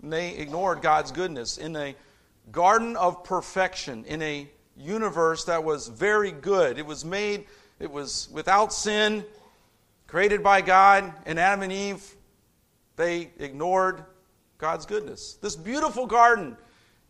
And 0.03 0.13
they 0.13 0.37
ignored 0.37 0.81
God's 0.81 1.13
goodness 1.13 1.59
in 1.59 1.77
a 1.77 1.95
garden 2.51 2.97
of 2.97 3.23
perfection, 3.25 4.05
in 4.07 4.23
a 4.23 4.49
universe 4.81 5.45
that 5.45 5.63
was 5.63 5.89
very 5.89 6.33
good. 6.33 6.79
It 6.79 6.87
was 6.87 7.05
made, 7.05 7.47
it 7.79 7.91
was 7.91 8.29
without 8.33 8.73
sin, 8.73 9.25
created 10.07 10.43
by 10.43 10.61
God, 10.61 11.13
and 11.27 11.39
Adam 11.39 11.63
and 11.63 11.73
Eve, 11.73 12.17
they 12.97 13.31
ignored 13.39 14.05
God's 14.59 14.87
goodness. 14.87 15.35
This 15.35 15.57
beautiful 15.57 16.07
garden 16.07 16.57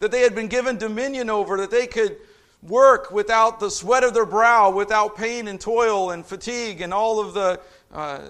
that 0.00 0.10
they 0.10 0.20
had 0.20 0.34
been 0.34 0.48
given 0.48 0.76
dominion 0.76 1.30
over, 1.30 1.56
that 1.58 1.70
they 1.70 1.86
could 1.86 2.16
work 2.62 3.10
without 3.10 3.58
the 3.58 3.70
sweat 3.70 4.04
of 4.04 4.12
their 4.12 4.26
brow, 4.26 4.70
without 4.70 5.16
pain 5.16 5.48
and 5.48 5.60
toil 5.60 6.10
and 6.10 6.26
fatigue 6.26 6.80
and 6.80 6.92
all 6.92 7.20
of 7.20 7.32
the 7.32 7.60
uh, 7.92 8.28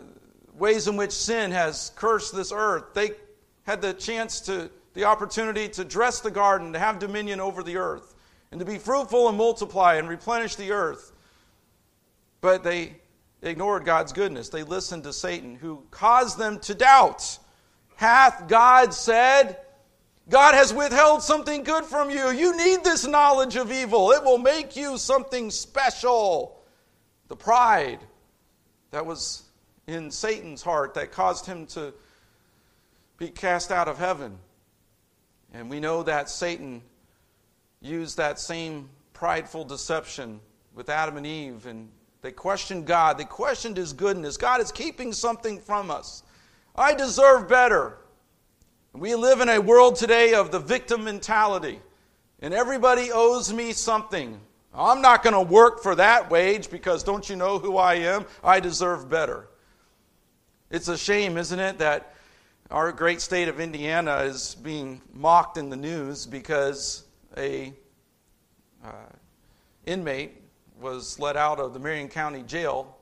ways 0.55 0.87
in 0.87 0.97
which 0.97 1.13
sin 1.13 1.51
has 1.51 1.93
cursed 1.97 2.35
this 2.35 2.53
earth. 2.55 2.95
They 2.95 3.11
had 3.65 3.83
the 3.83 3.93
chance 3.93 4.41
to, 4.43 4.71
the 4.95 5.05
opportunity 5.05 5.69
to 5.71 5.85
dress 5.85 6.21
the 6.21 6.31
garden, 6.31 6.73
to 6.73 6.79
have 6.79 6.99
dominion 6.99 7.41
over 7.41 7.63
the 7.63 7.77
earth 7.77 8.15
and 8.51 8.61
to 8.61 8.67
be 8.67 8.79
fruitful 8.79 9.29
and 9.29 9.39
multiply 9.39 9.95
and 9.95 10.09
replenish 10.09 10.57
the 10.57 10.73
earth. 10.73 11.13
But 12.41 12.65
they 12.65 12.97
ignored 13.43 13.85
God's 13.85 14.13
goodness. 14.13 14.49
They 14.49 14.63
listened 14.63 15.05
to 15.05 15.13
Satan, 15.13 15.55
who 15.55 15.85
caused 15.91 16.39
them 16.39 16.59
to 16.61 16.75
doubt. 16.75 17.39
Hath 17.97 18.49
God 18.49 18.93
said? 18.95 19.59
God 20.29 20.55
has 20.55 20.73
withheld 20.73 21.23
something 21.23 21.65
good 21.65 21.85
from 21.85 22.11
you. 22.11 22.31
You 22.31 22.57
need 22.57 22.85
this 22.85 23.07
knowledge 23.07 23.57
of 23.57 23.73
evil. 23.73 24.13
It 24.13 24.23
will 24.23 24.39
make 24.39 24.77
you 24.77 24.97
something 24.97 25.51
special. 25.51 26.61
The 27.29 27.37
pride 27.37 28.01
that 28.91 29.07
was 29.07 29.43
in 29.87 30.11
Satan's 30.11 30.63
heart 30.63 30.95
that 30.95 31.13
caused 31.13 31.47
him 31.47 31.67
to 31.67 31.93
be 33.17 33.29
cast 33.29 33.71
out 33.71 33.89
of 33.89 33.99
heaven. 33.99 34.39
And 35.53 35.69
we 35.69 35.81
know 35.81 36.03
that 36.05 36.31
Satan 36.31 36.83
used 37.81 38.19
that 38.19 38.39
same 38.39 38.89
prideful 39.15 39.65
deception 39.65 40.41
with 40.75 40.89
Adam 40.89 41.17
and 41.17 41.27
Eve, 41.27 41.67
and 41.67 41.89
they 42.23 42.31
questioned 42.31 42.87
God. 42.87 43.17
They 43.17 43.25
questioned 43.25 43.77
His 43.77 43.93
goodness. 43.93 44.37
God 44.37 44.61
is 44.61 44.71
keeping 44.71 45.13
something 45.13 45.59
from 45.59 45.91
us. 45.91 46.23
I 46.77 46.95
deserve 46.95 47.49
better. 47.49 47.97
We 48.93 49.15
live 49.15 49.41
in 49.41 49.49
a 49.49 49.61
world 49.61 49.97
today 49.97 50.35
of 50.35 50.51
the 50.51 50.59
victim 50.59 51.05
mentality, 51.05 51.81
and 52.41 52.53
everybody 52.53 53.11
owes 53.13 53.53
me 53.53 53.73
something. 53.73 54.39
I'm 54.75 55.01
not 55.01 55.23
going 55.23 55.35
to 55.35 55.53
work 55.53 55.83
for 55.83 55.95
that 55.95 56.31
wage 56.31 56.71
because 56.71 57.03
don't 57.03 57.29
you 57.29 57.37
know 57.37 57.59
who 57.59 57.77
I 57.77 57.95
am? 57.95 58.27
I 58.45 58.61
deserve 58.61 59.09
better. 59.09 59.49
It's 60.71 60.89
a 60.89 60.99
shame, 60.99 61.37
isn't 61.37 61.59
it, 61.59 61.79
that 61.79 62.15
our 62.71 62.93
great 62.93 63.21
state 63.21 63.49
of 63.49 63.59
Indiana 63.59 64.19
is 64.19 64.55
being 64.57 65.01
mocked 65.13 65.57
in 65.57 65.71
the 65.71 65.77
news 65.77 66.27
because 66.27 67.05
a 67.37 67.73
uh, 68.85 68.91
inmate 69.87 70.33
was 70.81 71.19
let 71.19 71.37
out 71.37 71.61
of 71.61 71.75
the 71.75 71.79
Marion 71.79 72.09
County 72.09 72.43
Jail. 72.43 72.97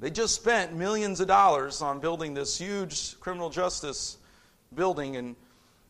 They 0.00 0.10
just 0.10 0.34
spent 0.34 0.74
millions 0.74 1.20
of 1.20 1.28
dollars 1.28 1.82
on 1.82 2.00
building 2.00 2.34
this 2.34 2.56
huge 2.56 3.18
criminal 3.20 3.50
justice 3.50 4.18
building 4.74 5.16
and 5.16 5.34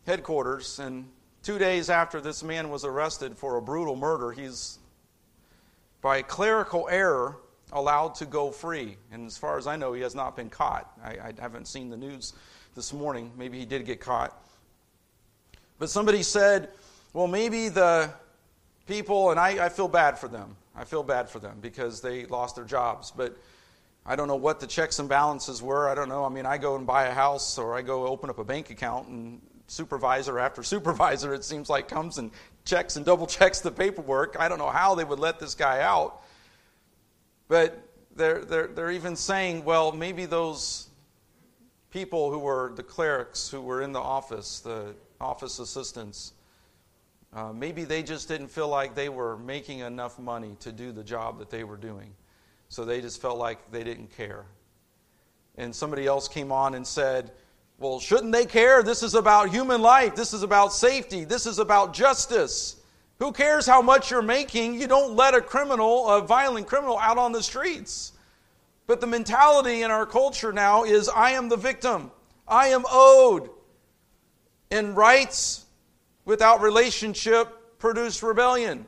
headquarters. 0.07 0.79
And 0.79 1.09
two 1.43 1.59
days 1.59 1.91
after 1.91 2.21
this 2.21 2.43
man 2.43 2.71
was 2.71 2.85
arrested 2.85 3.37
for 3.37 3.57
a 3.57 3.63
brutal 3.63 3.97
murder, 3.97 4.33
he's, 4.33 4.79
by 6.01 6.23
clerical 6.23 6.89
error, 6.91 7.37
allowed 7.73 8.15
to 8.17 8.25
go 8.25 8.51
free. 8.51 8.97
And 9.13 9.27
as 9.27 9.37
far 9.37 9.59
as 9.59 9.67
I 9.67 9.77
know, 9.77 9.93
he 9.93 10.01
has 10.03 10.15
not 10.15 10.37
been 10.37 10.49
caught. 10.49 10.91
I, 11.05 11.11
I 11.11 11.33
haven't 11.39 11.69
seen 11.69 11.91
the 11.91 11.97
news 11.97 12.33
this 12.75 12.93
morning. 12.93 13.31
Maybe 13.37 13.59
he 13.59 13.67
did 13.67 13.85
get 13.85 14.01
caught. 14.01 14.43
But 15.79 15.91
somebody 15.91 16.23
said, 16.23 16.71
well, 17.19 17.27
maybe 17.27 17.69
the 17.69 18.13
people, 18.87 19.33
and 19.33 19.41
I, 19.41 19.67
I 19.67 19.69
feel 19.71 19.89
bad 19.89 20.21
for 20.21 20.29
them. 20.29 20.55
I 20.77 20.85
feel 20.85 21.03
bad 21.03 21.29
for 21.29 21.41
them 21.41 21.59
because 21.61 22.01
they 22.01 22.27
lost 22.27 22.55
their 22.55 22.65
jobs. 22.65 23.11
But 23.11 23.37
I 24.07 24.15
don't 24.15 24.29
know 24.29 24.37
what 24.37 24.61
the 24.61 24.69
checks 24.69 25.01
and 25.01 25.09
balances 25.09 25.61
were. 25.61 25.89
I 25.89 25.97
don't 25.97 26.09
know. 26.09 26.25
I 26.25 26.29
mean, 26.29 26.47
I 26.47 26.59
go 26.59 26.77
and 26.77 26.87
buy 26.87 27.07
a 27.07 27.13
house 27.13 27.59
or 27.59 27.75
I 27.75 27.83
go 27.83 28.07
open 28.07 28.31
up 28.31 28.39
a 28.39 28.45
bank 28.45 28.71
account, 28.71 29.09
and 29.09 29.43
supervisor 29.67 30.39
after 30.39 30.63
supervisor, 30.75 31.35
it 31.35 31.43
seems 31.43 31.69
like, 31.69 31.89
comes 31.89 32.19
and 32.19 32.31
checks 32.65 32.95
and 32.95 33.05
double 33.05 33.27
checks 33.27 33.59
the 33.59 33.73
paperwork. 33.73 34.37
I 34.39 34.49
don't 34.49 34.61
know 34.61 34.71
how 34.71 34.95
they 34.95 35.03
would 35.03 35.19
let 35.19 35.41
this 35.41 35.57
guy 35.57 35.81
out. 35.81 36.23
But 37.49 37.83
they're, 38.15 38.45
they're, 38.45 38.69
they're 38.69 38.93
even 38.93 39.17
saying, 39.17 39.65
well, 39.65 39.91
maybe 39.91 40.25
those 40.25 40.87
people 41.91 42.31
who 42.31 42.39
were 42.39 42.75
the 42.77 42.85
clerics 42.85 43.49
who 43.49 43.61
were 43.61 43.83
in 43.83 43.91
the 43.91 43.99
office, 43.99 44.61
the 44.61 44.95
office 45.21 45.59
assistants, 45.59 46.35
uh, 47.35 47.53
maybe 47.53 47.85
they 47.85 48.03
just 48.03 48.29
didn't 48.29 48.49
feel 48.49 48.69
like 48.69 48.95
they 48.95 49.09
were 49.09 49.37
making 49.39 49.81
enough 49.81 50.19
money 50.19 50.57
to 50.61 50.73
do 50.73 50.93
the 50.93 51.05
job 51.05 51.39
that 51.39 51.51
they 51.51 51.65
were 51.65 51.77
doing. 51.77 52.15
So 52.69 52.85
they 52.85 53.01
just 53.01 53.21
felt 53.21 53.39
like 53.39 53.71
they 53.71 53.85
didn't 53.85 54.15
care. 54.17 54.47
And 55.57 55.75
somebody 55.75 56.07
else 56.07 56.29
came 56.29 56.53
on 56.53 56.75
and 56.75 56.87
said, 56.87 57.33
Well, 57.79 58.01
shouldn't 58.01 58.33
they 58.33 58.47
care? 58.47 58.83
This 58.83 59.03
is 59.03 59.15
about 59.15 59.51
human 59.51 59.83
life. 59.83 60.15
This 60.15 60.33
is 60.33 60.43
about 60.43 60.73
safety. 60.73 61.25
This 61.25 61.47
is 61.47 61.59
about 61.59 61.93
justice. 61.93 62.77
Who 63.19 63.33
cares 63.33 63.67
how 63.67 63.83
much 63.83 64.11
you're 64.11 64.23
making? 64.23 64.81
You 64.81 64.87
don't 64.87 65.17
let 65.17 65.35
a 65.35 65.41
criminal, 65.41 66.09
a 66.09 66.21
violent 66.21 66.67
criminal, 66.67 66.99
out 66.99 67.19
on 67.19 67.33
the 67.33 67.43
streets. 67.43 68.13
But 68.87 69.01
the 69.01 69.07
mentality 69.07 69.83
in 69.83 69.91
our 69.91 70.07
culture 70.07 70.53
now 70.53 70.85
is 70.85 71.09
I 71.09 71.33
am 71.33 71.49
the 71.49 71.57
victim. 71.57 72.11
I 72.47 72.69
am 72.69 72.85
owed. 72.89 73.51
And 74.71 74.97
rights 74.97 75.67
without 76.29 76.61
relationship 76.61 77.79
produce 77.79 78.23
rebellion. 78.23 78.85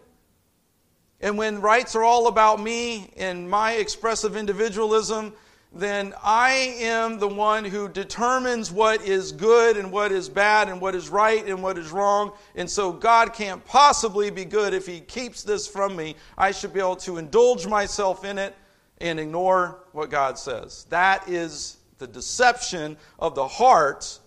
And 1.23 1.38
when 1.38 1.62
rights 1.62 1.97
are 1.97 2.04
all 2.04 2.26
about 2.26 2.61
me 2.61 3.14
and 3.16 3.49
my 3.49 3.73
expressive 3.73 4.37
individualism, 4.37 5.32
then 5.73 6.12
I 6.23 6.50
am 6.80 7.18
the 7.18 7.28
one 7.28 7.64
who 7.64 7.88
determines 7.88 8.70
what 8.70 9.00
is 9.06 9.32
good 9.32 9.78
and 9.78 9.90
what 9.90 10.12
is 10.12 10.28
bad 10.28 10.68
and 10.68 10.82
what 10.82 10.94
is 10.94 11.09
right 11.09 11.42
and 11.47 11.62
what 11.62 11.78
is 11.78 11.90
wrong. 11.90 12.32
And 12.56 12.68
so 12.68 12.92
God 12.92 13.32
can't 13.32 13.64
possibly 13.64 14.28
be 14.28 14.44
good 14.44 14.75
if 14.75 14.87
He 14.87 15.00
keeps 15.00 15.42
this 15.42 15.66
from 15.66 15.97
me. 15.97 16.16
I 16.37 16.50
should 16.50 16.75
be 16.75 16.80
able 16.80 16.97
to 16.97 17.16
indulge 17.16 17.66
myself 17.66 18.23
in 18.23 18.37
it 18.37 18.54
and 18.99 19.18
ignore 19.18 19.85
what 19.92 20.11
God 20.11 20.38
says. 20.38 20.85
That 20.90 21.26
is 21.26 21.78
the 21.97 22.06
deception 22.06 22.99
of 23.18 23.35
the 23.35 23.49
heart 23.49 24.18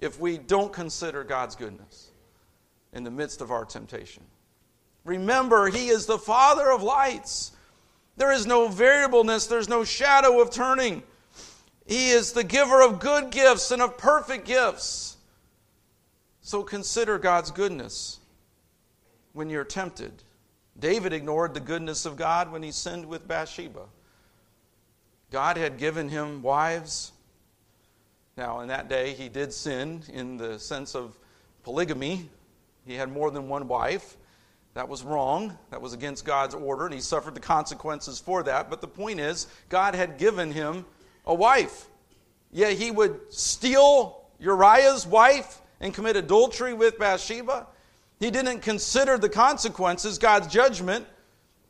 if 0.00 0.18
we 0.18 0.38
don't 0.38 0.72
consider 0.72 1.22
God's 1.22 1.54
goodness 1.54 2.12
in 2.96 3.04
the 3.04 3.10
midst 3.10 3.42
of 3.42 3.50
our 3.50 3.64
temptation. 3.64 4.24
Remember, 5.04 5.68
He 5.68 5.88
is 5.88 6.06
the 6.06 6.18
Father 6.18 6.72
of 6.72 6.82
lights. 6.82 7.52
There 8.16 8.32
is 8.32 8.46
no 8.46 8.68
variableness, 8.68 9.46
there's 9.46 9.68
no 9.68 9.84
shadow 9.84 10.40
of 10.40 10.50
turning. 10.50 11.02
He 11.86 12.10
is 12.10 12.32
the 12.32 12.42
giver 12.42 12.82
of 12.82 12.98
good 12.98 13.30
gifts 13.30 13.70
and 13.70 13.82
of 13.82 13.98
perfect 13.98 14.46
gifts. 14.46 15.18
So 16.40 16.62
consider 16.62 17.18
God's 17.18 17.50
goodness 17.50 18.18
when 19.34 19.50
you're 19.50 19.64
tempted. 19.64 20.12
David 20.78 21.12
ignored 21.12 21.54
the 21.54 21.60
goodness 21.60 22.06
of 22.06 22.16
God 22.16 22.50
when 22.50 22.62
he 22.62 22.72
sinned 22.72 23.06
with 23.06 23.28
Bathsheba. 23.28 23.84
God 25.30 25.56
had 25.56 25.78
given 25.78 26.08
him 26.08 26.42
wives. 26.42 27.12
Now, 28.36 28.60
in 28.60 28.68
that 28.68 28.88
day, 28.88 29.12
he 29.12 29.28
did 29.28 29.52
sin 29.52 30.02
in 30.12 30.36
the 30.36 30.58
sense 30.58 30.94
of 30.94 31.16
polygamy. 31.62 32.28
He 32.86 32.94
had 32.94 33.12
more 33.12 33.30
than 33.30 33.48
one 33.48 33.68
wife. 33.68 34.16
That 34.74 34.88
was 34.88 35.02
wrong. 35.02 35.56
That 35.70 35.80
was 35.80 35.92
against 35.92 36.24
God's 36.24 36.54
order, 36.54 36.84
and 36.84 36.94
he 36.94 37.00
suffered 37.00 37.34
the 37.34 37.40
consequences 37.40 38.20
for 38.20 38.42
that. 38.44 38.70
But 38.70 38.80
the 38.80 38.88
point 38.88 39.20
is, 39.20 39.46
God 39.68 39.94
had 39.94 40.18
given 40.18 40.52
him 40.52 40.84
a 41.26 41.34
wife. 41.34 41.88
Yet 42.52 42.74
he 42.74 42.90
would 42.90 43.32
steal 43.32 44.22
Uriah's 44.38 45.06
wife 45.06 45.60
and 45.80 45.92
commit 45.92 46.16
adultery 46.16 46.74
with 46.74 46.98
Bathsheba. 46.98 47.66
He 48.20 48.30
didn't 48.30 48.60
consider 48.60 49.18
the 49.18 49.28
consequences, 49.28 50.18
God's 50.18 50.46
judgment, 50.46 51.06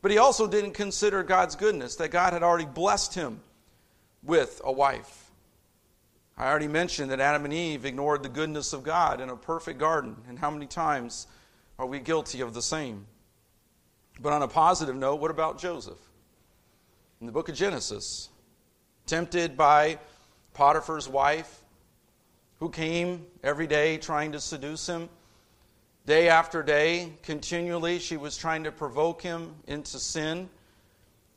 but 0.01 0.11
he 0.11 0.17
also 0.17 0.47
didn't 0.47 0.73
consider 0.73 1.23
God's 1.23 1.55
goodness, 1.55 1.95
that 1.95 2.11
God 2.11 2.33
had 2.33 2.43
already 2.43 2.65
blessed 2.65 3.15
him 3.15 3.41
with 4.23 4.61
a 4.63 4.71
wife. 4.71 5.26
I 6.37 6.47
already 6.47 6.67
mentioned 6.67 7.09
that 7.09 7.19
Adam 7.19 7.45
and 7.45 7.53
Eve 7.53 7.85
ignored 7.85 8.21
the 8.21 8.29
goodness 8.29 8.71
of 8.71 8.83
God 8.83 9.21
in 9.21 9.29
a 9.29 9.35
perfect 9.35 9.79
garden, 9.79 10.15
and 10.27 10.37
how 10.37 10.51
many 10.51 10.67
times 10.67 11.25
are 11.79 11.87
we 11.87 11.99
guilty 11.99 12.41
of 12.41 12.53
the 12.53 12.61
same? 12.61 13.07
But 14.19 14.33
on 14.33 14.43
a 14.43 14.47
positive 14.47 14.95
note, 14.95 15.19
what 15.19 15.31
about 15.31 15.57
Joseph? 15.57 15.97
In 17.19 17.25
the 17.25 17.33
book 17.33 17.49
of 17.49 17.55
Genesis, 17.55 18.29
tempted 19.07 19.57
by 19.57 19.97
Potiphar's 20.53 21.09
wife, 21.09 21.63
who 22.59 22.69
came 22.69 23.25
every 23.43 23.67
day 23.67 23.97
trying 23.97 24.31
to 24.31 24.39
seduce 24.39 24.87
him. 24.87 25.09
Day 26.05 26.29
after 26.29 26.61
day, 26.61 27.13
continually, 27.23 27.99
she 27.99 28.17
was 28.17 28.37
trying 28.37 28.63
to 28.63 28.71
provoke 28.71 29.21
him 29.21 29.55
into 29.67 29.99
sin. 29.99 30.49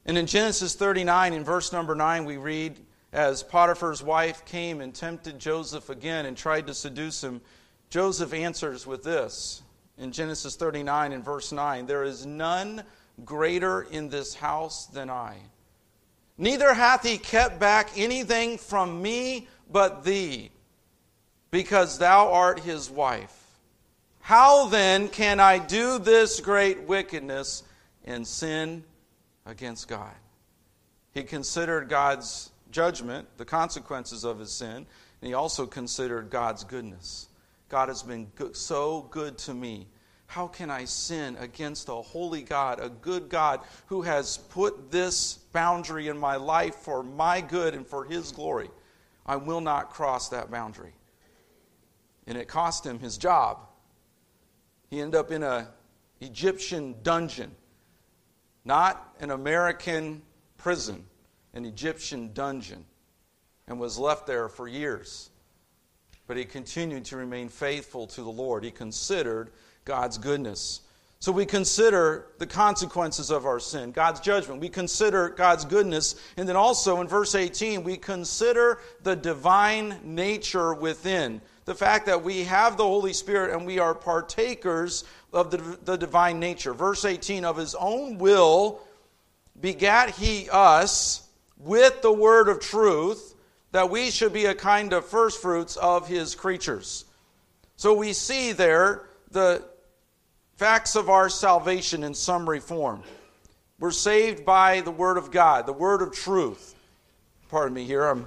And 0.06 0.16
in 0.16 0.26
Genesis 0.26 0.74
39, 0.74 1.32
in 1.32 1.44
verse 1.44 1.72
number 1.72 1.94
9, 1.94 2.24
we 2.24 2.36
read, 2.36 2.78
As 3.12 3.42
Potiphar's 3.42 4.03
wife 4.03 4.44
came 4.44 4.81
and 4.81 4.94
tempted 4.94 5.38
Joseph 5.38 5.90
again 5.90 6.27
and 6.27 6.37
tried 6.37 6.68
to 6.68 6.75
seduce 6.75 7.25
him, 7.25 7.40
Joseph 7.88 8.33
answers 8.33 8.87
with 8.87 9.03
this 9.03 9.62
in 9.99 10.12
Genesis 10.12 10.55
39 10.55 11.12
and 11.12 11.25
verse 11.25 11.51
9 11.51 11.87
There 11.87 12.05
is 12.05 12.25
none 12.25 12.85
greater 13.25 13.83
in 13.83 14.09
this 14.09 14.35
house 14.35 14.87
than 14.87 15.11
I. 15.11 15.37
Neither 16.38 16.73
hath 16.73 17.03
he 17.03 17.18
kept 17.18 17.59
back 17.59 17.90
anything 17.96 18.59
from 18.59 19.03
me 19.03 19.49
but 19.70 20.05
thee, 20.05 20.51
because 21.51 21.99
thou 21.99 22.33
art 22.33 22.61
his 22.61 22.88
wife. 22.88 23.37
How 24.20 24.66
then 24.68 25.09
can 25.09 25.40
I 25.40 25.59
do 25.59 25.99
this 25.99 26.40
great 26.40 26.83
wickedness 26.83 27.62
and 28.05 28.27
sin 28.27 28.85
against 29.44 29.88
God? 29.88 30.14
He 31.12 31.25
considered 31.25 31.88
God's 31.88 32.49
judgment, 32.70 33.26
the 33.37 33.44
consequences 33.44 34.24
of 34.24 34.38
his 34.38 34.52
sin, 34.52 34.76
and 34.76 34.87
he 35.28 35.35
also 35.35 35.66
considered 35.66 36.30
God's 36.30 36.64
goodness. 36.64 37.28
God 37.68 37.88
has 37.88 38.02
been 38.02 38.26
good, 38.35 38.56
so 38.56 39.02
good 39.11 39.38
to 39.38 39.54
me. 39.54 39.87
How 40.26 40.46
can 40.46 40.70
I 40.70 40.85
sin 40.85 41.37
against 41.40 41.88
a 41.88 41.94
holy 41.94 42.42
God, 42.42 42.78
a 42.80 42.88
good 42.88 43.28
God 43.28 43.61
who 43.87 44.02
has 44.02 44.38
put 44.38 44.90
this 44.90 45.35
boundary 45.52 46.09
in 46.09 46.16
my 46.16 46.37
life 46.37 46.76
for 46.76 47.02
my 47.02 47.40
good 47.40 47.74
and 47.74 47.87
for 47.87 48.04
his 48.04 48.30
glory? 48.30 48.70
I 49.26 49.37
will 49.37 49.61
not 49.61 49.90
cross 49.90 50.28
that 50.28 50.50
boundary. 50.50 50.92
And 52.26 52.38
it 52.38 52.46
cost 52.46 52.87
him 52.87 52.98
his 52.98 53.18
job. 53.18 53.59
He 54.88 55.00
ended 55.00 55.18
up 55.18 55.30
in 55.30 55.42
an 55.42 55.66
Egyptian 56.20 56.94
dungeon, 57.02 57.50
not 58.64 59.14
an 59.20 59.30
American 59.30 60.22
prison, 60.56 61.06
an 61.54 61.64
Egyptian 61.64 62.32
dungeon, 62.32 62.84
and 63.66 63.78
was 63.78 63.98
left 63.98 64.26
there 64.26 64.48
for 64.48 64.66
years 64.68 65.30
but 66.30 66.36
he 66.36 66.44
continued 66.44 67.04
to 67.04 67.16
remain 67.16 67.48
faithful 67.48 68.06
to 68.06 68.22
the 68.22 68.30
Lord. 68.30 68.62
He 68.62 68.70
considered 68.70 69.50
God's 69.84 70.16
goodness. 70.16 70.80
So 71.18 71.32
we 71.32 71.44
consider 71.44 72.26
the 72.38 72.46
consequences 72.46 73.32
of 73.32 73.46
our 73.46 73.58
sin, 73.58 73.90
God's 73.90 74.20
judgment. 74.20 74.60
We 74.60 74.68
consider 74.68 75.30
God's 75.30 75.64
goodness. 75.64 76.14
And 76.36 76.48
then 76.48 76.54
also 76.54 77.00
in 77.00 77.08
verse 77.08 77.34
18, 77.34 77.82
we 77.82 77.96
consider 77.96 78.78
the 79.02 79.16
divine 79.16 79.98
nature 80.04 80.72
within. 80.72 81.40
The 81.64 81.74
fact 81.74 82.06
that 82.06 82.22
we 82.22 82.44
have 82.44 82.76
the 82.76 82.84
Holy 82.84 83.12
Spirit 83.12 83.52
and 83.52 83.66
we 83.66 83.80
are 83.80 83.92
partakers 83.92 85.02
of 85.32 85.50
the, 85.50 85.56
the 85.84 85.96
divine 85.96 86.38
nature. 86.38 86.74
Verse 86.74 87.04
18, 87.04 87.44
of 87.44 87.56
his 87.56 87.74
own 87.74 88.18
will 88.18 88.78
begat 89.60 90.10
he 90.10 90.48
us 90.52 91.26
with 91.61 92.03
the 92.03 92.12
word 92.12 92.49
of 92.49 92.61
truth 92.61 93.35
that 93.73 93.88
we 93.90 94.11
should 94.11 94.33
be 94.33 94.46
a 94.46 94.55
kind 94.55 94.92
of 94.92 95.05
first 95.05 95.40
fruits 95.40 95.77
of 95.77 96.09
his 96.09 96.35
creatures. 96.35 97.05
So 97.77 97.94
we 97.94 98.12
see 98.12 98.53
there 98.53 99.07
the 99.31 99.64
facts 100.57 100.96
of 100.96 101.09
our 101.09 101.29
salvation 101.29 102.03
in 102.03 102.14
summary 102.14 102.61
form. 102.61 103.03
We're 103.79 103.92
saved 103.92 104.44
by 104.44 104.83
the 104.83 104.90
Word 104.90 105.16
of 105.16 105.31
God, 105.31 105.64
the 105.64 105.73
Word 105.73 106.03
of 106.03 106.12
truth. 106.12 106.75
Pardon 107.49 107.75
me 107.75 107.85
here, 107.85 108.05
I'm 108.05 108.27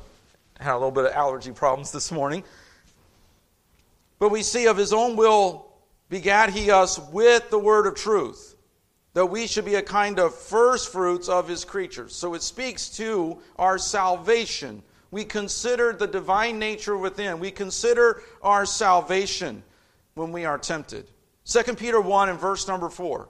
had 0.60 0.74
a 0.74 0.78
little 0.78 0.92
bit 0.92 1.06
of 1.06 1.12
allergy 1.12 1.52
problems 1.52 1.92
this 1.92 2.12
morning. 2.12 2.44
But 4.20 4.30
we 4.30 4.42
see 4.42 4.68
of 4.68 4.78
his 4.78 4.94
own 4.94 5.16
will 5.16 5.68
begat 6.10 6.50
he 6.50 6.72
us 6.72 7.00
with 7.12 7.50
the 7.50 7.60
word 7.60 7.86
of 7.86 7.96
truth. 7.96 8.53
That 9.14 9.26
we 9.26 9.48
should 9.48 9.66
be 9.66 9.76
a 9.76 9.82
kind 9.82 10.20
of 10.20 10.34
first 10.34 10.92
fruits 10.92 11.30
of 11.30 11.48
his 11.48 11.66
creatures. 11.66 12.16
So 12.16 12.34
it 12.34 12.42
speaks 12.42 12.90
to 12.98 13.40
our 13.58 13.78
salvation. 13.78 14.84
We 15.12 15.24
consider 15.24 15.94
the 15.94 16.08
divine 16.08 16.58
nature 16.58 16.98
within. 16.98 17.40
We 17.40 17.52
consider 17.52 18.24
our 18.42 18.66
salvation 18.66 19.64
when 20.16 20.32
we 20.32 20.46
are 20.46 20.58
tempted. 20.58 21.08
2 21.46 21.76
Peter 21.76 22.02
1 22.02 22.30
and 22.30 22.40
verse 22.40 22.68
number 22.68 22.90
4 22.90 23.30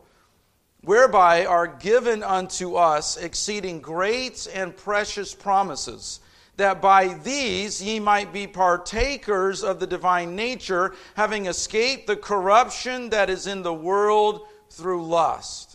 whereby 0.83 1.45
are 1.45 1.67
given 1.67 2.23
unto 2.23 2.75
us 2.75 3.17
exceeding 3.17 3.79
great 3.79 4.47
and 4.53 4.75
precious 4.75 5.33
promises, 5.33 6.19
that 6.57 6.81
by 6.81 7.07
these 7.23 7.81
ye 7.81 7.99
might 7.99 8.33
be 8.33 8.45
partakers 8.45 9.63
of 9.63 9.79
the 9.79 9.87
divine 9.87 10.35
nature, 10.35 10.93
having 11.15 11.45
escaped 11.45 12.05
the 12.05 12.15
corruption 12.15 13.09
that 13.09 13.29
is 13.29 13.47
in 13.47 13.63
the 13.63 13.73
world 13.73 14.45
through 14.69 15.05
lust. 15.05 15.72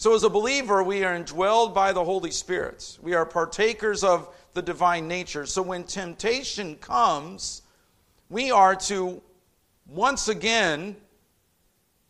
So, 0.00 0.14
as 0.14 0.22
a 0.22 0.30
believer, 0.30 0.84
we 0.84 1.02
are 1.02 1.18
indwelled 1.18 1.74
by 1.74 1.92
the 1.92 2.04
Holy 2.04 2.30
Spirit. 2.30 2.98
We 3.02 3.14
are 3.14 3.26
partakers 3.26 4.04
of 4.04 4.32
the 4.54 4.62
divine 4.62 5.08
nature. 5.08 5.44
So, 5.44 5.60
when 5.60 5.82
temptation 5.82 6.76
comes, 6.76 7.62
we 8.30 8.52
are 8.52 8.76
to 8.76 9.20
once 9.88 10.28
again 10.28 10.94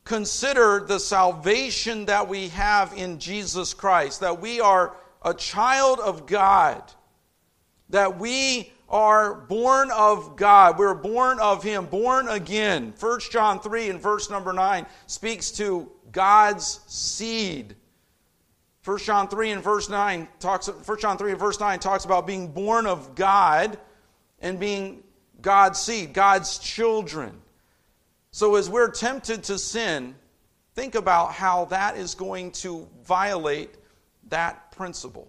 consider 0.04 0.84
the 0.86 1.00
salvation 1.00 2.04
that 2.04 2.28
we 2.28 2.48
have 2.48 2.92
in 2.92 3.18
Jesus 3.18 3.72
Christ, 3.72 4.20
that 4.20 4.38
we 4.38 4.60
are 4.60 4.94
a 5.22 5.32
child 5.32 5.98
of 6.00 6.26
God, 6.26 6.82
that 7.88 8.18
we 8.18 8.70
are 8.90 9.34
born 9.34 9.90
of 9.92 10.36
God. 10.36 10.78
We're 10.78 10.92
born 10.92 11.38
of 11.40 11.62
Him, 11.62 11.86
born 11.86 12.28
again. 12.28 12.92
1 13.00 13.20
John 13.30 13.60
3 13.60 13.88
and 13.88 14.00
verse 14.00 14.28
number 14.28 14.52
9 14.52 14.84
speaks 15.06 15.50
to 15.52 15.90
God's 16.12 16.80
seed. 16.86 17.76
1 18.88 18.98
John 19.00 19.28
3 19.28 19.50
and 19.50 19.62
verse 19.62 19.90
9 19.90 20.26
talks 20.40 20.66
1 20.66 20.98
John 20.98 21.18
3 21.18 21.32
and 21.32 21.38
verse 21.38 21.60
9 21.60 21.78
talks 21.78 22.06
about 22.06 22.26
being 22.26 22.48
born 22.48 22.86
of 22.86 23.14
God 23.14 23.78
and 24.40 24.58
being 24.58 25.02
God's 25.42 25.78
seed, 25.78 26.14
God's 26.14 26.56
children. 26.56 27.38
So, 28.30 28.56
as 28.56 28.70
we're 28.70 28.90
tempted 28.90 29.42
to 29.44 29.58
sin, 29.58 30.14
think 30.74 30.94
about 30.94 31.32
how 31.32 31.66
that 31.66 31.98
is 31.98 32.14
going 32.14 32.52
to 32.52 32.88
violate 33.04 33.74
that 34.30 34.72
principle. 34.72 35.28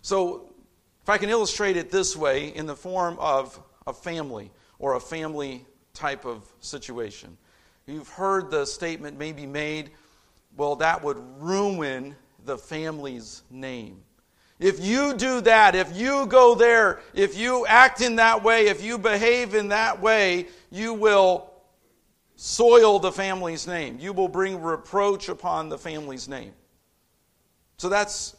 So, 0.00 0.54
if 1.02 1.10
I 1.10 1.18
can 1.18 1.28
illustrate 1.28 1.76
it 1.76 1.90
this 1.90 2.16
way 2.16 2.48
in 2.48 2.64
the 2.64 2.76
form 2.76 3.18
of 3.18 3.60
a 3.86 3.92
family 3.92 4.50
or 4.78 4.94
a 4.94 5.00
family 5.00 5.66
type 5.92 6.24
of 6.24 6.50
situation, 6.60 7.36
you've 7.84 8.08
heard 8.08 8.50
the 8.50 8.64
statement 8.64 9.18
maybe 9.18 9.44
made, 9.44 9.90
well, 10.56 10.76
that 10.76 11.02
would 11.02 11.18
ruin 11.38 12.16
the 12.44 12.56
family's 12.56 13.42
name. 13.50 14.02
If 14.58 14.82
you 14.82 15.14
do 15.14 15.42
that, 15.42 15.74
if 15.74 15.94
you 15.94 16.26
go 16.26 16.54
there, 16.54 17.00
if 17.12 17.36
you 17.36 17.66
act 17.66 18.00
in 18.00 18.16
that 18.16 18.42
way, 18.42 18.68
if 18.68 18.82
you 18.82 18.96
behave 18.96 19.54
in 19.54 19.68
that 19.68 20.00
way, 20.00 20.46
you 20.70 20.94
will 20.94 21.50
soil 22.36 22.98
the 22.98 23.12
family's 23.12 23.66
name. 23.66 23.98
You 24.00 24.14
will 24.14 24.28
bring 24.28 24.62
reproach 24.62 25.28
upon 25.28 25.68
the 25.68 25.76
family's 25.76 26.26
name. 26.26 26.52
So 27.76 27.90
that's 27.90 28.34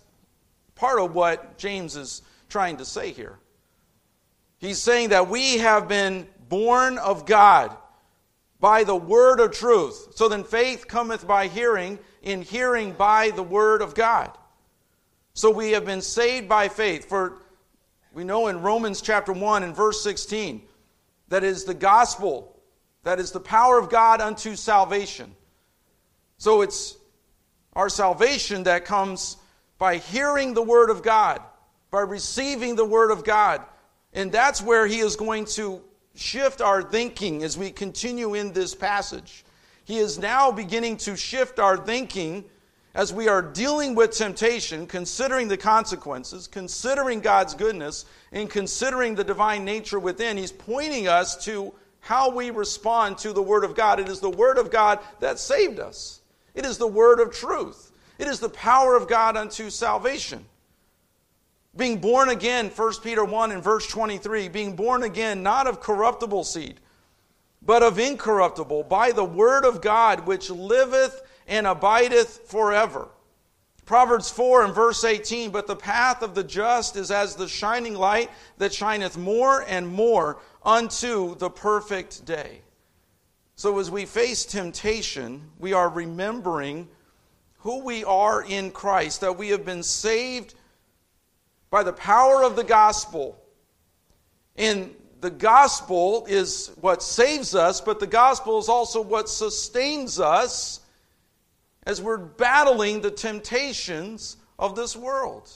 part 0.74 1.00
of 1.00 1.14
what 1.14 1.58
James 1.60 1.96
is 1.96 2.24
trying 2.50 2.78
to 2.78 2.86
say 2.86 3.12
here. 3.12 3.38
He's 4.58 4.80
saying 4.80 5.10
that 5.10 5.30
we 5.30 5.60
have 5.60 5.88
been 5.88 6.28
born 6.50 6.98
of 6.98 7.28
God 7.28 7.78
by 8.60 8.84
the 8.84 8.96
word 8.96 9.40
of 9.40 9.52
truth. 9.52 10.14
So 10.16 10.28
then 10.28 10.44
faith 10.44 10.88
cometh 10.88 11.28
by 11.28 11.48
hearing, 11.48 12.00
in 12.22 12.42
hearing 12.42 12.94
by 12.94 13.32
the 13.32 13.44
word 13.44 13.82
of 13.82 13.94
God. 13.94 14.36
So 15.34 15.52
we 15.52 15.72
have 15.72 15.86
been 15.86 16.02
saved 16.02 16.50
by 16.50 16.68
faith. 16.68 17.08
For 17.08 17.38
we 18.14 18.24
know 18.24 18.48
in 18.48 18.62
Romans 18.62 19.02
chapter 19.02 19.32
1 19.32 19.64
and 19.64 19.76
verse 19.76 20.02
16 20.04 20.64
that 21.30 21.44
is 21.44 21.66
the 21.66 21.74
gospel, 21.74 22.60
that 23.04 23.20
is 23.20 23.32
the 23.32 23.40
power 23.40 23.78
of 23.78 23.90
God 23.90 24.22
unto 24.22 24.56
salvation. 24.56 25.36
So 26.38 26.62
it's 26.62 26.98
our 27.74 27.90
salvation 27.90 28.64
that 28.64 28.86
comes 28.86 29.38
by 29.78 29.98
hearing 29.98 30.56
the 30.56 30.64
word 30.64 30.90
of 30.90 31.04
God, 31.04 31.42
by 31.92 32.02
receiving 32.02 32.76
the 32.76 32.86
word 32.86 33.12
of 33.12 33.24
God. 33.24 33.62
And 34.14 34.32
that's 34.32 34.62
where 34.62 34.88
he 34.88 35.00
is 35.00 35.16
going 35.16 35.46
to 35.46 35.82
shift 36.18 36.62
our 36.62 36.84
thinking 36.84 37.44
as 37.44 37.58
we 37.58 37.72
continue 37.72 38.34
in 38.34 38.54
this 38.54 38.76
passage. 38.76 39.44
He 39.86 39.98
is 39.98 40.18
now 40.18 40.52
beginning 40.52 40.98
to 40.98 41.16
shift 41.16 41.60
our 41.60 41.78
thinking 41.78 42.44
as 42.94 43.14
we 43.14 43.28
are 43.28 43.44
dealing 43.44 43.94
with 43.94 44.12
temptation, 44.12 44.88
considering 44.88 45.48
the 45.48 45.56
consequences, 45.56 46.48
considering 46.48 47.20
God's 47.20 47.54
goodness, 47.54 48.06
and 48.32 48.50
considering 48.50 49.14
the 49.14 49.24
divine 49.24 49.64
nature 49.64 50.00
within, 50.00 50.36
he's 50.36 50.52
pointing 50.52 51.08
us 51.08 51.46
to 51.46 51.74
how 52.00 52.32
we 52.32 52.50
respond 52.50 53.18
to 53.20 53.34
the 53.34 53.42
Word 53.42 53.64
of 53.64 53.76
God. 53.76 54.00
It 54.00 54.10
is 54.10 54.20
the 54.20 54.30
Word 54.30 54.58
of 54.58 54.72
God 54.72 55.00
that 55.20 55.38
saved 55.38 55.80
us, 55.80 56.22
it 56.56 56.66
is 56.66 56.80
the 56.80 56.88
Word 56.88 57.20
of 57.20 57.32
truth, 57.32 57.92
it 58.18 58.28
is 58.28 58.40
the 58.40 58.50
power 58.50 58.96
of 58.96 59.08
God 59.08 59.38
unto 59.38 59.70
salvation. 59.70 60.44
Being 61.78 62.00
born 62.00 62.30
again, 62.30 62.70
1 62.70 62.94
Peter 63.04 63.24
1 63.24 63.52
and 63.52 63.64
verse 63.64 63.88
23, 63.88 64.50
being 64.50 64.76
born 64.76 65.04
again, 65.04 65.44
not 65.44 65.68
of 65.68 65.80
corruptible 65.80 66.44
seed, 66.44 66.80
but 67.62 67.84
of 67.84 68.00
incorruptible, 68.00 68.84
by 68.84 69.12
the 69.12 69.24
Word 69.24 69.64
of 69.64 69.80
God, 69.80 70.26
which 70.26 70.50
liveth 70.50 71.22
and 71.48 71.68
abideth 71.68 72.50
forever. 72.50 73.10
Proverbs 73.86 74.30
4 74.30 74.66
and 74.66 74.76
verse 74.76 75.04
18 75.04 75.52
But 75.52 75.68
the 75.68 75.76
path 75.76 76.24
of 76.24 76.36
the 76.36 76.44
just 76.44 76.96
is 76.98 77.12
as 77.12 77.36
the 77.36 77.48
shining 77.48 77.94
light 77.94 78.32
that 78.58 78.74
shineth 78.74 79.16
more 79.16 79.64
and 79.68 79.88
more 79.88 80.40
unto 80.64 81.36
the 81.36 81.50
perfect 81.50 82.26
day. 82.26 82.62
So 83.56 83.80
as 83.80 83.90
we 83.90 84.06
face 84.06 84.46
temptation, 84.46 85.42
we 85.58 85.74
are 85.74 85.90
remembering 85.90 86.90
who 87.60 87.84
we 87.84 88.04
are 88.04 88.44
in 88.44 88.72
Christ, 88.72 89.22
that 89.22 89.38
we 89.38 89.50
have 89.50 89.64
been 89.64 89.84
saved 89.84 90.56
by 91.78 91.84
the 91.84 91.94
power 91.94 92.42
of 92.42 92.56
the 92.56 92.64
gospel. 92.64 93.40
And 94.56 94.96
the 95.22 95.30
gospel 95.30 96.26
is 96.28 96.72
what 96.82 97.04
saves 97.04 97.54
us, 97.54 97.82
but 97.82 98.00
the 98.00 98.08
gospel 98.08 98.58
is 98.58 98.68
also 98.68 99.00
what 99.00 99.30
sustains 99.30 100.20
us 100.20 100.80
as 101.84 102.02
we're 102.02 102.18
battling 102.18 103.02
the 103.02 103.12
temptations 103.12 104.38
of 104.58 104.76
this 104.76 104.98
world. 104.98 105.52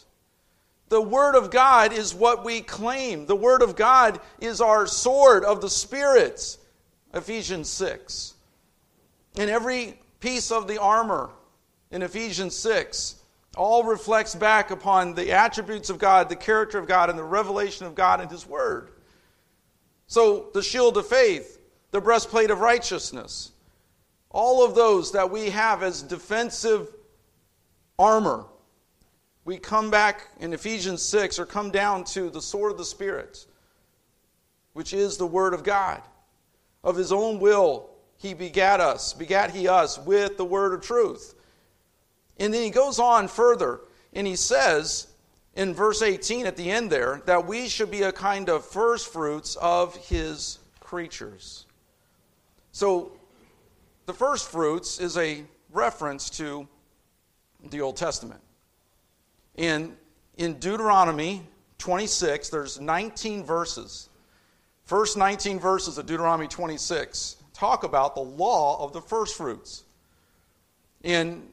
The 0.90 1.02
Word 1.02 1.34
of 1.34 1.50
God 1.50 1.92
is 1.92 2.14
what 2.14 2.46
we 2.46 2.62
claim. 2.62 3.26
The 3.26 3.36
Word 3.36 3.64
of 3.64 3.76
God 3.76 4.20
is 4.40 4.62
our 4.62 4.86
sword 4.86 5.44
of 5.44 5.60
the 5.60 5.72
Spirit, 5.72 6.56
Ephesians 7.16 7.68
6. 7.68 8.36
And 9.40 9.50
every 9.50 10.00
piece 10.20 10.52
of 10.52 10.68
the 10.68 10.80
armor 10.80 11.32
in 11.90 12.04
Ephesians 12.04 12.56
6 12.58 13.21
all 13.58 13.84
reflects 13.84 14.34
back 14.34 14.72
upon 14.72 15.14
the 15.14 15.32
attributes 15.32 15.90
of 15.90 15.98
God, 15.98 16.30
the 16.30 16.36
character 16.36 16.78
of 16.78 16.88
God, 16.88 17.10
and 17.10 17.20
the 17.20 17.24
revelation 17.24 17.86
of 17.86 17.96
God 17.96 18.22
and 18.22 18.32
His 18.32 18.48
Word. 18.48 18.92
So, 20.08 20.50
the 20.54 20.64
shield 20.64 20.98
of 20.98 21.08
faith, 21.08 21.60
the 21.92 22.02
breastplate 22.02 22.52
of 22.52 22.60
righteousness, 22.62 23.52
all 24.30 24.64
of 24.64 24.76
those 24.76 25.12
that 25.12 25.30
we 25.30 25.50
have 25.50 25.84
as 25.84 26.02
defensive 26.02 26.88
armor, 28.00 28.46
we 29.44 29.58
come 29.58 29.92
back 29.92 30.28
in 30.40 30.54
Ephesians 30.54 31.02
6 31.02 31.40
or 31.40 31.46
come 31.46 31.72
down 31.72 32.04
to 32.06 32.30
the 32.30 32.42
sword 32.42 32.72
of 32.72 32.78
the 32.78 32.86
Spirit, 32.86 33.46
which 34.74 34.94
is 34.94 35.18
the 35.18 35.28
Word 35.28 35.54
of 35.54 35.64
God. 35.64 36.02
Of 36.84 36.96
His 36.96 37.12
own 37.12 37.40
will, 37.40 37.90
He 38.18 38.34
begat 38.34 38.80
us, 38.80 39.12
begat 39.14 39.52
He 39.52 39.68
us 39.68 40.00
with 40.00 40.38
the 40.38 40.46
Word 40.46 40.74
of 40.74 40.82
truth. 40.82 41.36
And 42.40 42.54
then 42.54 42.64
He 42.64 42.70
goes 42.70 43.00
on 43.00 43.28
further 43.28 43.82
and 44.14 44.26
He 44.26 44.36
says 44.36 45.08
in 45.56 45.74
verse 45.74 46.02
18 46.02 46.46
at 46.46 46.56
the 46.56 46.72
end 46.72 46.92
there 46.92 47.22
that 47.26 47.46
we 47.46 47.68
should 47.68 47.92
be 47.92 48.04
a 48.04 48.12
kind 48.12 48.50
of 48.50 48.66
first 48.66 49.12
fruits 49.12 49.56
of 49.58 49.96
His 49.96 50.60
creatures. 50.80 51.66
So 52.72 53.12
the 54.06 54.14
first 54.14 54.50
fruits 54.50 55.00
is 55.00 55.18
a 55.18 55.44
reference 55.72 56.30
to 56.32 56.68
the 57.70 57.82
Old 57.82 57.98
Testament. 57.98 58.42
In, 59.56 59.96
in 60.38 60.56
Deuteronomy 60.60 61.44
26, 61.78 62.50
there's 62.50 62.80
19 62.80 63.44
verses. 63.44 64.10
First 64.86 65.18
19 65.18 65.60
verses 65.60 65.98
of 65.98 66.06
Deuteronomy 66.06 66.48
26 66.48 67.38
talk 67.54 67.84
about 67.84 68.16
the 68.16 68.22
law 68.22 68.84
of 68.84 68.94
the 68.94 69.02
first 69.02 69.38
fruits. 69.38 69.84
And 71.04 71.48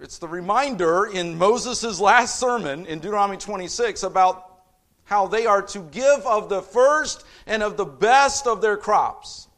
it's 0.00 0.18
the 0.18 0.28
reminder 0.28 1.06
in 1.06 1.38
Moses' 1.38 2.00
last 2.00 2.38
sermon 2.38 2.86
in 2.86 2.98
Deuteronomy 2.98 3.38
26 3.38 4.02
about 4.02 4.60
how 5.04 5.26
they 5.26 5.46
are 5.46 5.62
to 5.62 5.78
give 5.80 6.26
of 6.26 6.48
the 6.48 6.62
first 6.62 7.24
and 7.46 7.62
of 7.62 7.76
the 7.76 7.84
best 7.84 8.46
of 8.46 8.60
their 8.60 8.76
crops. 8.76 9.48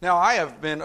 Now, 0.00 0.18
I 0.18 0.34
have 0.34 0.60
been 0.60 0.82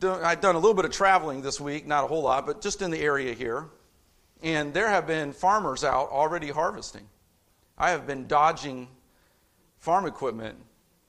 I've 0.00 0.40
done 0.40 0.54
a 0.54 0.58
little 0.58 0.74
bit 0.74 0.84
of 0.84 0.92
traveling 0.92 1.42
this 1.42 1.60
week, 1.60 1.86
not 1.86 2.04
a 2.04 2.06
whole 2.06 2.22
lot, 2.22 2.46
but 2.46 2.60
just 2.60 2.82
in 2.82 2.92
the 2.92 3.00
area 3.00 3.34
here. 3.34 3.66
And 4.42 4.72
there 4.72 4.88
have 4.88 5.08
been 5.08 5.32
farmers 5.32 5.82
out 5.82 6.10
already 6.10 6.50
harvesting. 6.50 7.08
I 7.76 7.90
have 7.90 8.06
been 8.06 8.28
dodging 8.28 8.86
farm 9.78 10.06
equipment, 10.06 10.56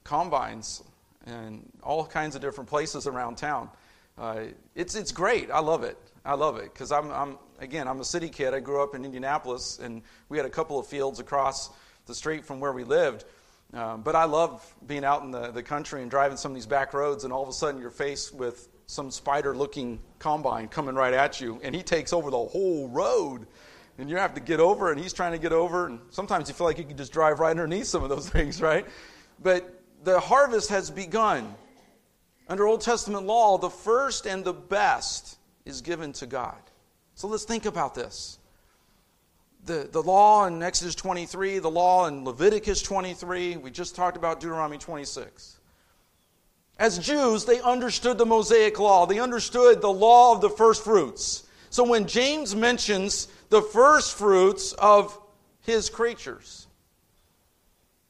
combines, 0.03 0.81
and 1.27 1.69
all 1.83 2.03
kinds 2.03 2.35
of 2.35 2.41
different 2.41 2.67
places 2.67 3.05
around 3.05 3.37
town. 3.37 3.69
Uh, 4.17 4.45
it's, 4.73 4.95
it's 4.95 5.11
great. 5.11 5.51
I 5.51 5.59
love 5.59 5.83
it. 5.83 5.97
I 6.29 6.35
love 6.35 6.57
it 6.57 6.71
because 6.71 6.91
I'm, 6.91 7.09
I'm, 7.09 7.39
again, 7.57 7.87
I'm 7.87 7.99
a 8.01 8.05
city 8.05 8.29
kid. 8.29 8.53
I 8.53 8.59
grew 8.59 8.83
up 8.83 8.93
in 8.93 9.03
Indianapolis, 9.03 9.79
and 9.79 10.03
we 10.29 10.37
had 10.37 10.45
a 10.45 10.49
couple 10.49 10.77
of 10.77 10.85
fields 10.85 11.19
across 11.19 11.71
the 12.05 12.13
street 12.13 12.45
from 12.45 12.59
where 12.59 12.71
we 12.71 12.83
lived. 12.83 13.25
Um, 13.73 14.03
but 14.03 14.15
I 14.15 14.25
love 14.25 14.75
being 14.85 15.03
out 15.03 15.23
in 15.23 15.31
the, 15.31 15.49
the 15.49 15.63
country 15.63 16.03
and 16.03 16.11
driving 16.11 16.37
some 16.37 16.51
of 16.51 16.55
these 16.55 16.67
back 16.67 16.93
roads, 16.93 17.23
and 17.23 17.33
all 17.33 17.41
of 17.41 17.49
a 17.49 17.53
sudden 17.53 17.81
you're 17.81 17.89
faced 17.89 18.35
with 18.35 18.69
some 18.85 19.09
spider 19.09 19.57
looking 19.57 19.99
combine 20.19 20.67
coming 20.67 20.93
right 20.93 21.15
at 21.15 21.41
you, 21.41 21.59
and 21.63 21.73
he 21.73 21.81
takes 21.81 22.13
over 22.13 22.29
the 22.29 22.37
whole 22.37 22.87
road. 22.89 23.47
And 23.97 24.07
you 24.07 24.17
have 24.17 24.35
to 24.35 24.39
get 24.39 24.59
over, 24.59 24.91
and 24.91 25.01
he's 25.01 25.13
trying 25.13 25.31
to 25.31 25.39
get 25.39 25.51
over. 25.51 25.87
And 25.87 25.99
sometimes 26.11 26.47
you 26.47 26.53
feel 26.53 26.67
like 26.67 26.77
you 26.77 26.85
can 26.85 26.95
just 26.95 27.11
drive 27.11 27.39
right 27.39 27.49
underneath 27.49 27.87
some 27.87 28.03
of 28.03 28.09
those 28.09 28.29
things, 28.37 28.61
right? 28.61 28.85
But 29.41 29.81
the 30.03 30.19
harvest 30.19 30.69
has 30.69 30.91
begun. 30.91 31.55
Under 32.47 32.67
Old 32.67 32.81
Testament 32.81 33.25
law, 33.25 33.57
the 33.57 33.71
first 33.71 34.27
and 34.27 34.45
the 34.45 34.53
best 34.53 35.38
is 35.69 35.81
given 35.81 36.11
to 36.13 36.25
God. 36.25 36.59
So 37.15 37.27
let's 37.27 37.45
think 37.45 37.65
about 37.65 37.95
this. 37.95 38.39
The, 39.65 39.87
the 39.91 40.01
law 40.01 40.45
in 40.45 40.61
Exodus 40.63 40.95
23, 40.95 41.59
the 41.59 41.69
law 41.69 42.07
in 42.07 42.25
Leviticus 42.25 42.81
23, 42.81 43.57
we 43.57 43.71
just 43.71 43.95
talked 43.95 44.17
about 44.17 44.39
Deuteronomy 44.39 44.77
26. 44.77 45.59
As 46.79 46.97
Jews, 46.97 47.45
they 47.45 47.59
understood 47.59 48.17
the 48.17 48.25
Mosaic 48.25 48.79
law. 48.79 49.05
They 49.05 49.19
understood 49.19 49.81
the 49.81 49.91
law 49.91 50.33
of 50.33 50.41
the 50.41 50.49
first 50.49 50.83
fruits. 50.83 51.43
So 51.69 51.83
when 51.83 52.07
James 52.07 52.55
mentions 52.55 53.27
the 53.49 53.61
first 53.61 54.17
fruits 54.17 54.73
of 54.73 55.19
his 55.61 55.89
creatures, 55.89 56.67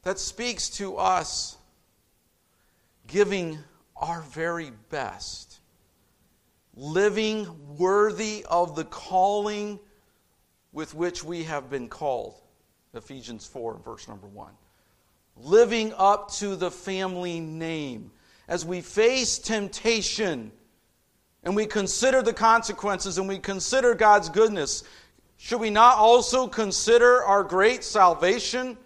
that 0.02 0.18
speaks 0.18 0.70
to 0.70 0.96
us 0.96 1.56
giving 3.06 3.58
our 3.96 4.22
very 4.22 4.70
best, 4.88 5.49
living 6.74 7.76
worthy 7.76 8.44
of 8.48 8.76
the 8.76 8.84
calling 8.84 9.78
with 10.72 10.94
which 10.94 11.24
we 11.24 11.44
have 11.44 11.68
been 11.68 11.88
called. 11.88 12.40
Ephesians 12.94 13.46
4, 13.46 13.80
verse 13.84 14.08
number 14.08 14.26
1. 14.26 14.52
Living 15.36 15.92
up 15.96 16.30
to 16.32 16.56
the 16.56 16.70
family 16.70 17.40
name 17.40 18.10
as 18.48 18.64
we 18.64 18.80
face 18.80 19.38
temptation 19.38 20.52
and 21.42 21.56
we 21.56 21.66
consider 21.66 22.20
the 22.22 22.32
consequences 22.32 23.16
and 23.16 23.28
we 23.28 23.38
consider 23.38 23.94
God's 23.94 24.28
goodness, 24.28 24.82
should 25.36 25.60
we 25.60 25.70
not 25.70 25.96
also 25.96 26.46
consider 26.46 27.24
our 27.24 27.42
great 27.42 27.82
salvation, 27.82 28.76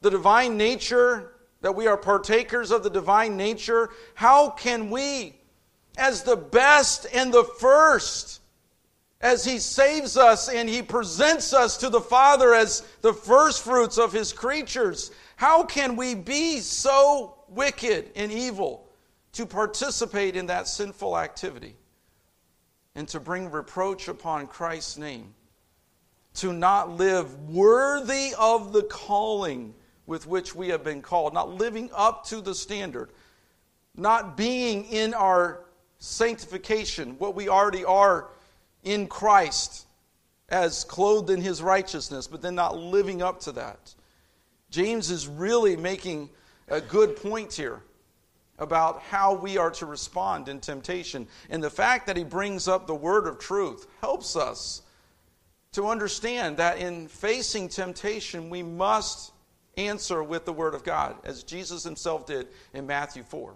the 0.00 0.10
divine 0.10 0.56
nature, 0.56 1.32
that 1.60 1.74
we 1.74 1.86
are 1.86 1.96
partakers 1.96 2.70
of 2.70 2.82
the 2.82 2.90
divine 2.90 3.36
nature? 3.36 3.90
How 4.14 4.50
can 4.50 4.90
we, 4.90 5.36
as 5.96 6.22
the 6.22 6.36
best 6.36 7.06
and 7.12 7.32
the 7.32 7.44
first, 7.44 8.40
as 9.20 9.44
He 9.44 9.58
saves 9.58 10.16
us 10.16 10.48
and 10.48 10.68
He 10.68 10.82
presents 10.82 11.52
us 11.52 11.76
to 11.78 11.88
the 11.88 12.00
Father 12.00 12.54
as 12.54 12.82
the 13.00 13.12
first 13.12 13.62
fruits 13.62 13.98
of 13.98 14.12
His 14.12 14.32
creatures, 14.32 15.10
how 15.36 15.64
can 15.64 15.96
we 15.96 16.14
be 16.14 16.58
so 16.60 17.36
wicked 17.48 18.10
and 18.16 18.32
evil 18.32 18.88
to 19.32 19.46
participate 19.46 20.36
in 20.36 20.46
that 20.46 20.68
sinful 20.68 21.18
activity 21.18 21.76
and 22.94 23.08
to 23.08 23.18
bring 23.18 23.50
reproach 23.50 24.08
upon 24.08 24.46
Christ's 24.46 24.98
name, 24.98 25.34
to 26.34 26.52
not 26.52 26.90
live 26.96 27.48
worthy 27.48 28.32
of 28.38 28.72
the 28.72 28.84
calling 28.84 29.74
with 30.06 30.26
which 30.26 30.54
we 30.54 30.68
have 30.68 30.84
been 30.84 31.02
called, 31.02 31.34
not 31.34 31.50
living 31.50 31.90
up 31.94 32.24
to 32.26 32.40
the 32.40 32.54
standard, 32.54 33.10
not 33.96 34.36
being 34.36 34.84
in 34.84 35.14
our 35.14 35.63
sanctification, 36.04 37.16
what 37.18 37.34
we 37.34 37.48
already 37.48 37.84
are 37.84 38.28
in 38.82 39.06
Christ 39.06 39.86
as 40.50 40.84
clothed 40.84 41.30
in 41.30 41.40
his 41.40 41.62
righteousness, 41.62 42.26
but 42.26 42.42
then 42.42 42.54
not 42.54 42.76
living 42.76 43.22
up 43.22 43.40
to 43.40 43.52
that. 43.52 43.94
James 44.70 45.10
is 45.10 45.26
really 45.26 45.76
making 45.76 46.28
a 46.68 46.80
good 46.80 47.16
point 47.16 47.52
here 47.52 47.82
about 48.58 49.00
how 49.02 49.34
we 49.34 49.56
are 49.56 49.70
to 49.70 49.86
respond 49.86 50.48
in 50.48 50.60
temptation. 50.60 51.26
And 51.48 51.62
the 51.62 51.70
fact 51.70 52.06
that 52.06 52.16
he 52.16 52.24
brings 52.24 52.68
up 52.68 52.86
the 52.86 52.94
word 52.94 53.26
of 53.26 53.38
truth 53.38 53.86
helps 54.00 54.36
us 54.36 54.82
to 55.72 55.86
understand 55.86 56.58
that 56.58 56.78
in 56.78 57.08
facing 57.08 57.68
temptation, 57.68 58.50
we 58.50 58.62
must 58.62 59.32
answer 59.76 60.22
with 60.22 60.44
the 60.44 60.52
word 60.52 60.74
of 60.74 60.84
God, 60.84 61.16
as 61.24 61.42
Jesus 61.42 61.82
himself 61.82 62.26
did 62.26 62.48
in 62.74 62.86
Matthew 62.86 63.22
4. 63.24 63.54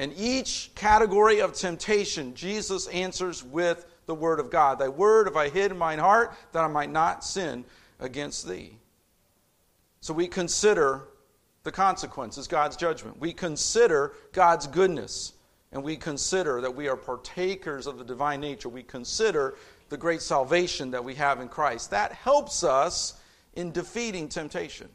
In 0.00 0.14
each 0.14 0.70
category 0.74 1.42
of 1.42 1.52
temptation, 1.52 2.34
Jesus 2.34 2.86
answers 2.86 3.44
with 3.44 3.84
the 4.06 4.14
word 4.14 4.40
of 4.40 4.50
God. 4.50 4.78
Thy 4.78 4.88
word 4.88 5.26
have 5.26 5.36
I 5.36 5.50
hid 5.50 5.72
in 5.72 5.76
mine 5.76 5.98
heart 5.98 6.34
that 6.52 6.64
I 6.64 6.68
might 6.68 6.90
not 6.90 7.22
sin 7.22 7.66
against 7.98 8.48
thee. 8.48 8.78
So 10.00 10.14
we 10.14 10.26
consider 10.26 11.02
the 11.64 11.70
consequences, 11.70 12.48
God's 12.48 12.78
judgment. 12.78 13.20
We 13.20 13.34
consider 13.34 14.14
God's 14.32 14.66
goodness, 14.66 15.34
and 15.70 15.84
we 15.84 15.98
consider 15.98 16.62
that 16.62 16.74
we 16.74 16.88
are 16.88 16.96
partakers 16.96 17.86
of 17.86 17.98
the 17.98 18.04
divine 18.04 18.40
nature. 18.40 18.70
We 18.70 18.84
consider 18.84 19.58
the 19.90 19.98
great 19.98 20.22
salvation 20.22 20.92
that 20.92 21.04
we 21.04 21.14
have 21.16 21.42
in 21.42 21.48
Christ. 21.48 21.90
That 21.90 22.12
helps 22.12 22.64
us 22.64 23.20
in 23.52 23.70
defeating 23.70 24.30
temptation. 24.30 24.88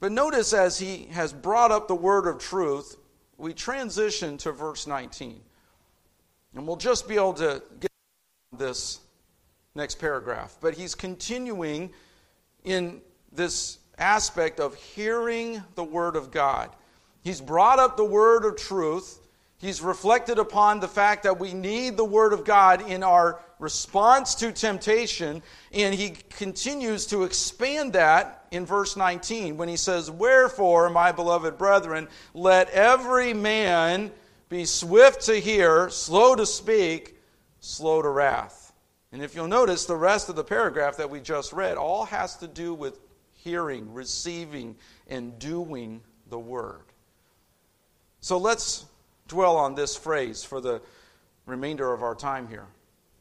But 0.00 0.12
notice 0.12 0.52
as 0.52 0.78
he 0.78 1.06
has 1.12 1.32
brought 1.32 1.70
up 1.70 1.88
the 1.88 1.94
word 1.94 2.26
of 2.26 2.38
truth, 2.38 2.98
we 3.42 3.52
transition 3.52 4.38
to 4.38 4.52
verse 4.52 4.86
19. 4.86 5.40
And 6.54 6.66
we'll 6.66 6.76
just 6.76 7.08
be 7.08 7.16
able 7.16 7.34
to 7.34 7.60
get 7.80 7.90
this 8.56 9.00
next 9.74 9.96
paragraph. 9.96 10.56
But 10.60 10.74
he's 10.74 10.94
continuing 10.94 11.90
in 12.64 13.00
this 13.32 13.78
aspect 13.98 14.60
of 14.60 14.76
hearing 14.76 15.60
the 15.74 15.82
Word 15.82 16.14
of 16.14 16.30
God. 16.30 16.70
He's 17.24 17.40
brought 17.40 17.80
up 17.80 17.96
the 17.96 18.04
Word 18.04 18.44
of 18.44 18.56
truth. 18.56 19.18
He's 19.58 19.82
reflected 19.82 20.38
upon 20.38 20.78
the 20.78 20.88
fact 20.88 21.24
that 21.24 21.40
we 21.40 21.52
need 21.52 21.96
the 21.96 22.04
Word 22.04 22.32
of 22.32 22.44
God 22.44 22.88
in 22.88 23.02
our 23.02 23.40
response 23.58 24.36
to 24.36 24.52
temptation. 24.52 25.42
And 25.72 25.92
he 25.92 26.10
continues 26.30 27.06
to 27.06 27.24
expand 27.24 27.94
that 27.94 28.41
in 28.52 28.66
verse 28.66 28.96
19 28.96 29.56
when 29.56 29.68
he 29.68 29.76
says, 29.76 30.10
Wherefore, 30.10 30.90
my 30.90 31.10
beloved 31.10 31.58
brethren, 31.58 32.06
let 32.34 32.68
every 32.70 33.32
man 33.32 34.12
be 34.48 34.66
swift 34.66 35.22
to 35.22 35.40
hear, 35.40 35.88
slow 35.88 36.36
to 36.36 36.46
speak, 36.46 37.16
slow 37.60 38.02
to 38.02 38.08
wrath. 38.08 38.72
And 39.10 39.22
if 39.22 39.34
you'll 39.34 39.48
notice, 39.48 39.86
the 39.86 39.96
rest 39.96 40.28
of 40.28 40.36
the 40.36 40.44
paragraph 40.44 40.98
that 40.98 41.10
we 41.10 41.20
just 41.20 41.52
read 41.52 41.76
all 41.76 42.04
has 42.04 42.36
to 42.36 42.46
do 42.46 42.74
with 42.74 43.00
hearing, 43.32 43.92
receiving, 43.92 44.76
and 45.08 45.38
doing 45.38 46.02
the 46.28 46.38
word. 46.38 46.84
So 48.20 48.36
let's 48.36 48.84
dwell 49.28 49.56
on 49.56 49.74
this 49.74 49.96
phrase 49.96 50.44
for 50.44 50.60
the 50.60 50.82
remainder 51.46 51.92
of 51.92 52.02
our 52.02 52.14
time 52.14 52.48
here. 52.48 52.66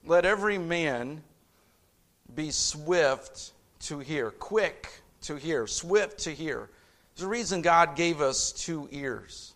Let 0.05 0.25
every 0.25 0.57
man 0.57 1.23
be 2.35 2.51
swift 2.51 3.53
to 3.81 3.99
hear, 3.99 4.31
quick 4.31 5.00
to 5.21 5.35
hear, 5.35 5.67
swift 5.67 6.19
to 6.19 6.31
hear. 6.31 6.69
There's 7.15 7.25
a 7.25 7.29
reason 7.29 7.61
God 7.61 7.95
gave 7.95 8.21
us 8.21 8.51
two 8.51 8.87
ears. 8.91 9.53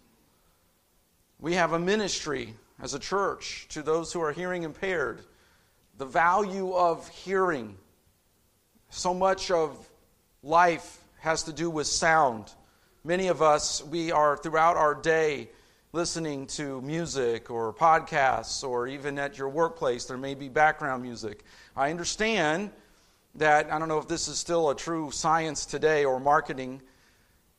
We 1.40 1.54
have 1.54 1.74
a 1.74 1.80
ministry 1.80 2.56
as 2.82 2.94
a 2.94 3.00
church 3.00 3.68
to 3.70 3.82
those 3.82 4.12
who 4.12 4.22
are 4.22 4.32
hearing 4.32 4.64
impaired. 4.64 5.22
The 5.98 6.06
value 6.06 6.74
of 6.74 7.08
hearing. 7.08 7.78
So 8.90 9.14
much 9.14 9.52
of 9.52 9.90
life 10.44 11.00
has 11.20 11.44
to 11.44 11.54
do 11.54 11.70
with 11.70 11.88
sound. 11.88 12.52
Many 13.04 13.28
of 13.28 13.42
us, 13.42 13.84
we 13.84 14.12
are 14.12 14.38
throughout 14.38 14.78
our 14.78 14.96
day 14.96 15.50
listening 15.96 16.46
to 16.46 16.82
music 16.82 17.50
or 17.50 17.74
podcasts, 17.74 18.68
or 18.68 18.86
even 18.86 19.18
at 19.18 19.38
your 19.38 19.48
workplace, 19.48 20.04
there 20.06 20.18
may 20.18 20.36
be 20.36 20.50
background 20.50 21.02
music. 21.02 21.44
I 21.76 21.90
understand 21.90 22.72
that, 23.36 23.72
I 23.72 23.80
don't 23.80 23.88
know 23.90 23.98
if 23.98 24.08
this 24.08 24.28
is 24.28 24.38
still 24.38 24.70
a 24.70 24.76
true 24.76 25.12
science 25.12 25.66
today 25.66 26.06
or 26.06 26.20
marketing 26.20 26.82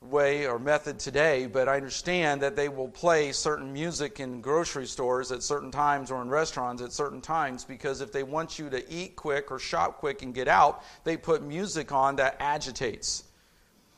way 0.02 0.46
or 0.46 0.58
method 0.58 0.98
today, 0.98 1.46
but 1.46 1.68
I 1.68 1.76
understand 1.76 2.42
that 2.42 2.56
they 2.56 2.68
will 2.68 2.88
play 2.88 3.32
certain 3.32 3.72
music 3.72 4.20
in 4.20 4.40
grocery 4.40 4.86
stores 4.86 5.32
at 5.32 5.42
certain 5.42 5.70
times 5.70 6.10
or 6.10 6.22
in 6.22 6.28
restaurants 6.28 6.82
at 6.82 6.92
certain 6.92 7.20
times 7.20 7.64
because 7.64 8.00
if 8.00 8.12
they 8.12 8.22
want 8.22 8.58
you 8.58 8.70
to 8.70 8.92
eat 8.92 9.16
quick 9.16 9.50
or 9.50 9.58
shop 9.58 9.98
quick 9.98 10.22
and 10.22 10.34
get 10.34 10.48
out, 10.48 10.82
they 11.04 11.16
put 11.16 11.42
music 11.42 11.92
on 11.92 12.16
that 12.16 12.36
agitates. 12.40 13.24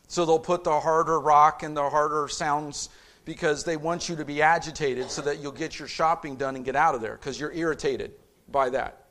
So 0.06 0.24
they'll 0.24 0.38
put 0.38 0.64
the 0.64 0.80
harder 0.80 1.20
rock 1.20 1.62
and 1.62 1.76
the 1.76 1.88
harder 1.88 2.28
sounds 2.28 2.88
because 3.24 3.64
they 3.64 3.76
want 3.76 4.08
you 4.08 4.16
to 4.16 4.24
be 4.24 4.40
agitated 4.40 5.10
so 5.10 5.20
that 5.22 5.40
you'll 5.40 5.52
get 5.52 5.78
your 5.78 5.88
shopping 5.88 6.36
done 6.36 6.56
and 6.56 6.64
get 6.64 6.76
out 6.76 6.94
of 6.94 7.02
there 7.02 7.14
because 7.14 7.38
you're 7.38 7.52
irritated 7.52 8.12
by 8.50 8.70
that. 8.70 9.07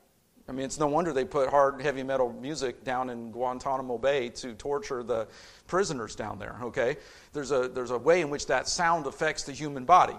I 0.48 0.52
mean, 0.52 0.64
it's 0.64 0.78
no 0.78 0.86
wonder 0.86 1.12
they 1.12 1.26
put 1.26 1.50
hard, 1.50 1.82
heavy 1.82 2.02
metal 2.02 2.32
music 2.32 2.82
down 2.82 3.10
in 3.10 3.30
Guantanamo 3.30 3.98
Bay 3.98 4.30
to 4.30 4.54
torture 4.54 5.02
the 5.02 5.28
prisoners 5.66 6.16
down 6.16 6.38
there, 6.38 6.56
okay? 6.62 6.96
There's 7.34 7.50
a, 7.50 7.68
there's 7.68 7.90
a 7.90 7.98
way 7.98 8.22
in 8.22 8.30
which 8.30 8.46
that 8.46 8.66
sound 8.66 9.06
affects 9.06 9.42
the 9.42 9.52
human 9.52 9.84
body. 9.84 10.16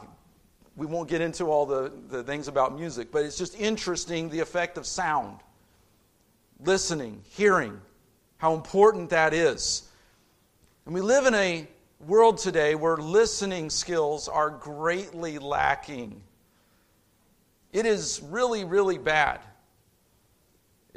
We 0.75 0.85
won't 0.85 1.09
get 1.09 1.21
into 1.21 1.45
all 1.45 1.65
the, 1.65 1.91
the 2.09 2.23
things 2.23 2.47
about 2.47 2.77
music, 2.77 3.11
but 3.11 3.25
it's 3.25 3.39
just 3.39 3.59
interesting 3.59 4.29
the 4.29 4.39
effect 4.39 4.77
of 4.77 4.85
sound. 4.85 5.39
Listening, 6.63 7.23
hearing, 7.31 7.81
how 8.37 8.53
important 8.53 9.09
that 9.09 9.33
is. 9.33 9.89
And 10.85 10.93
we 10.93 11.01
live 11.01 11.25
in 11.25 11.33
a 11.33 11.67
world 12.05 12.37
today 12.37 12.75
where 12.75 12.97
listening 12.97 13.71
skills 13.71 14.27
are 14.27 14.51
greatly 14.51 15.39
lacking. 15.39 16.21
It 17.73 17.87
is 17.87 18.21
really, 18.23 18.63
really 18.63 18.99
bad. 18.99 19.39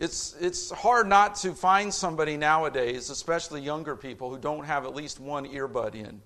It's, 0.03 0.35
it's 0.41 0.73
hard 0.73 1.07
not 1.07 1.37
to 1.37 1.55
find 1.55 1.95
somebody 1.95 2.37
nowadays, 2.37 3.09
especially 3.09 3.61
younger 3.61 3.95
people, 3.95 4.31
who 4.31 4.37
don't 4.37 4.65
have 4.65 4.85
at 4.85 4.97
least 4.97 5.21
one 5.21 5.47
earbud 5.47 5.95
in. 5.95 6.21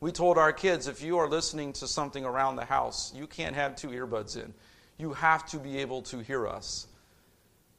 We 0.00 0.12
told 0.12 0.36
our 0.36 0.52
kids 0.52 0.86
if 0.86 1.02
you 1.02 1.16
are 1.16 1.26
listening 1.26 1.72
to 1.74 1.86
something 1.86 2.26
around 2.26 2.56
the 2.56 2.66
house, 2.66 3.10
you 3.16 3.26
can't 3.26 3.54
have 3.54 3.74
two 3.74 3.88
earbuds 3.88 4.36
in. 4.36 4.52
You 4.98 5.14
have 5.14 5.46
to 5.46 5.56
be 5.56 5.78
able 5.78 6.02
to 6.02 6.18
hear 6.18 6.46
us. 6.46 6.88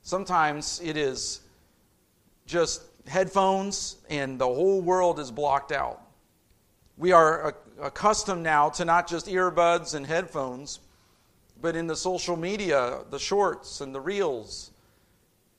Sometimes 0.01 0.81
it 0.83 0.97
is 0.97 1.41
just 2.47 2.81
headphones 3.05 3.97
and 4.09 4.39
the 4.39 4.47
whole 4.47 4.81
world 4.81 5.19
is 5.19 5.29
blocked 5.29 5.71
out. 5.71 6.01
We 6.97 7.11
are 7.11 7.55
accustomed 7.79 8.41
now 8.41 8.69
to 8.69 8.85
not 8.85 9.07
just 9.07 9.27
earbuds 9.27 9.93
and 9.93 10.07
headphones, 10.07 10.79
but 11.61 11.75
in 11.75 11.85
the 11.85 11.95
social 11.95 12.35
media, 12.35 13.01
the 13.11 13.19
shorts 13.19 13.81
and 13.81 13.93
the 13.93 14.01
reels 14.01 14.71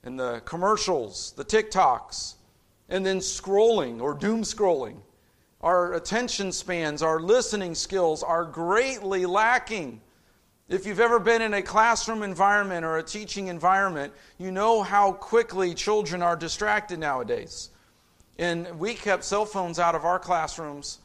and 0.04 0.18
the 0.18 0.40
commercials, 0.44 1.32
the 1.32 1.44
TikToks, 1.44 2.34
and 2.88 3.04
then 3.04 3.18
scrolling 3.18 4.00
or 4.00 4.14
doom 4.14 4.42
scrolling. 4.42 4.98
Our 5.62 5.94
attention 5.94 6.52
spans, 6.52 7.02
our 7.02 7.18
listening 7.18 7.74
skills 7.74 8.22
are 8.22 8.44
greatly 8.44 9.24
lacking. 9.24 10.02
If 10.68 10.86
you've 10.86 11.00
ever 11.00 11.18
been 11.18 11.40
in 11.40 11.54
a 11.54 11.62
classroom 11.62 12.22
environment 12.22 12.84
or 12.84 12.98
a 12.98 13.02
teaching 13.02 13.48
environment, 13.48 14.12
you 14.38 14.52
know 14.52 14.82
how 14.82 15.12
quickly 15.12 15.74
children 15.74 16.22
are 16.22 16.36
distracted 16.36 16.98
nowadays. 16.98 17.70
And 18.38 18.78
we 18.78 18.94
kept 18.94 19.24
cell 19.24 19.46
phones 19.46 19.78
out 19.78 19.94
of 19.94 20.04
our 20.04 20.18
classrooms 20.18 20.98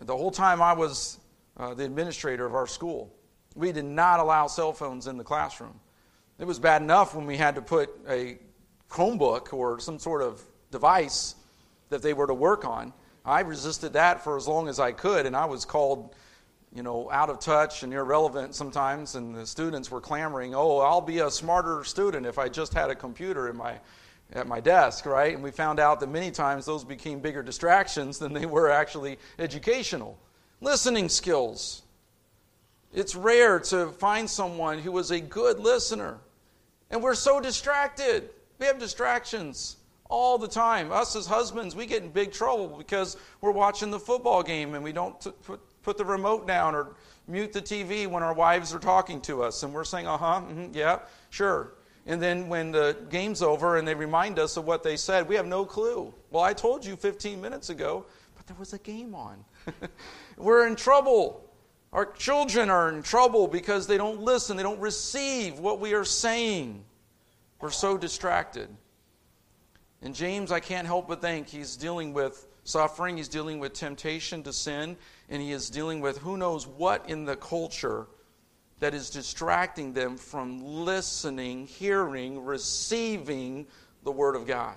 the 0.00 0.16
whole 0.16 0.30
time 0.30 0.62
I 0.62 0.72
was 0.74 1.18
uh, 1.56 1.74
the 1.74 1.84
administrator 1.84 2.46
of 2.46 2.54
our 2.54 2.68
school. 2.68 3.12
We 3.56 3.72
did 3.72 3.84
not 3.84 4.20
allow 4.20 4.46
cell 4.46 4.72
phones 4.72 5.08
in 5.08 5.16
the 5.16 5.24
classroom. 5.24 5.80
It 6.38 6.46
was 6.46 6.60
bad 6.60 6.82
enough 6.82 7.16
when 7.16 7.26
we 7.26 7.36
had 7.36 7.56
to 7.56 7.62
put 7.62 7.90
a 8.08 8.38
Chromebook 8.88 9.52
or 9.52 9.80
some 9.80 9.98
sort 9.98 10.22
of 10.22 10.40
device 10.70 11.34
that 11.88 12.00
they 12.00 12.12
were 12.12 12.28
to 12.28 12.34
work 12.34 12.64
on. 12.64 12.92
I 13.24 13.40
resisted 13.40 13.94
that 13.94 14.22
for 14.22 14.36
as 14.36 14.46
long 14.46 14.68
as 14.68 14.78
I 14.78 14.92
could, 14.92 15.26
and 15.26 15.34
I 15.36 15.46
was 15.46 15.64
called, 15.64 16.14
you 16.72 16.82
know, 16.82 17.10
out 17.10 17.28
of 17.28 17.40
touch 17.40 17.82
and 17.82 17.92
irrelevant 17.92 18.54
sometimes. 18.54 19.16
And 19.16 19.34
the 19.34 19.46
students 19.46 19.90
were 19.90 20.00
clamoring, 20.00 20.54
"Oh, 20.54 20.78
I'll 20.78 21.00
be 21.00 21.18
a 21.18 21.30
smarter 21.30 21.82
student 21.82 22.24
if 22.24 22.38
I 22.38 22.48
just 22.48 22.72
had 22.72 22.88
a 22.88 22.94
computer 22.94 23.48
in 23.48 23.56
my 23.56 23.80
at 24.32 24.46
my 24.46 24.60
desk, 24.60 25.06
right?" 25.06 25.34
And 25.34 25.42
we 25.42 25.50
found 25.50 25.80
out 25.80 25.98
that 26.00 26.08
many 26.08 26.30
times 26.30 26.66
those 26.66 26.84
became 26.84 27.18
bigger 27.18 27.42
distractions 27.42 28.18
than 28.18 28.32
they 28.32 28.46
were 28.46 28.70
actually 28.70 29.18
educational. 29.38 30.18
Listening 30.60 31.08
skills. 31.08 31.82
It's 32.92 33.14
rare 33.14 33.58
to 33.60 33.88
find 33.88 34.30
someone 34.30 34.78
who 34.78 34.96
is 34.98 35.10
a 35.10 35.20
good 35.20 35.58
listener. 35.58 36.20
And 36.90 37.02
we're 37.02 37.14
so 37.14 37.40
distracted. 37.40 38.30
We 38.58 38.66
have 38.66 38.78
distractions 38.78 39.76
all 40.08 40.38
the 40.38 40.48
time. 40.48 40.90
Us 40.90 41.14
as 41.16 41.26
husbands, 41.26 41.76
we 41.76 41.86
get 41.86 42.02
in 42.02 42.10
big 42.10 42.32
trouble 42.32 42.68
because 42.68 43.16
we're 43.40 43.52
watching 43.52 43.90
the 43.90 44.00
football 44.00 44.42
game 44.42 44.74
and 44.74 44.82
we 44.82 44.92
don't 44.92 45.20
t- 45.20 45.30
put, 45.44 45.60
put 45.82 45.98
the 45.98 46.04
remote 46.04 46.46
down 46.46 46.74
or 46.74 46.94
mute 47.26 47.52
the 47.52 47.60
TV 47.60 48.06
when 48.06 48.22
our 48.22 48.32
wives 48.32 48.74
are 48.74 48.78
talking 48.78 49.20
to 49.22 49.42
us. 49.42 49.62
And 49.62 49.72
we're 49.72 49.84
saying, 49.84 50.06
uh 50.06 50.16
huh, 50.16 50.40
mm-hmm, 50.40 50.74
yeah, 50.74 51.00
sure. 51.30 51.74
And 52.06 52.22
then 52.22 52.48
when 52.48 52.72
the 52.72 52.96
game's 53.10 53.42
over 53.42 53.76
and 53.76 53.86
they 53.86 53.94
remind 53.94 54.38
us 54.38 54.56
of 54.56 54.64
what 54.64 54.82
they 54.82 54.96
said, 54.96 55.28
we 55.28 55.34
have 55.34 55.46
no 55.46 55.66
clue. 55.66 56.12
Well, 56.30 56.42
I 56.42 56.54
told 56.54 56.84
you 56.84 56.96
15 56.96 57.38
minutes 57.38 57.68
ago, 57.68 58.06
but 58.34 58.46
there 58.46 58.56
was 58.58 58.72
a 58.72 58.78
game 58.78 59.14
on. 59.14 59.44
we're 60.38 60.66
in 60.66 60.74
trouble. 60.74 61.47
Our 61.92 62.06
children 62.12 62.68
are 62.68 62.90
in 62.90 63.02
trouble 63.02 63.48
because 63.48 63.86
they 63.86 63.96
don't 63.96 64.20
listen, 64.20 64.56
they 64.56 64.62
don't 64.62 64.80
receive 64.80 65.58
what 65.58 65.80
we 65.80 65.94
are 65.94 66.04
saying. 66.04 66.84
We're 67.60 67.70
so 67.70 67.96
distracted. 67.96 68.68
And 70.02 70.14
James, 70.14 70.52
I 70.52 70.60
can't 70.60 70.86
help 70.86 71.08
but 71.08 71.20
think 71.20 71.48
he's 71.48 71.76
dealing 71.76 72.12
with 72.12 72.46
suffering, 72.64 73.16
he's 73.16 73.28
dealing 73.28 73.58
with 73.58 73.72
temptation 73.72 74.42
to 74.42 74.52
sin, 74.52 74.96
and 75.28 75.42
he 75.42 75.52
is 75.52 75.70
dealing 75.70 76.00
with 76.00 76.18
who 76.18 76.36
knows 76.36 76.66
what 76.66 77.08
in 77.08 77.24
the 77.24 77.36
culture 77.36 78.06
that 78.80 78.94
is 78.94 79.10
distracting 79.10 79.92
them 79.92 80.16
from 80.16 80.62
listening, 80.62 81.66
hearing, 81.66 82.44
receiving 82.44 83.66
the 84.04 84.12
Word 84.12 84.36
of 84.36 84.46
God. 84.46 84.76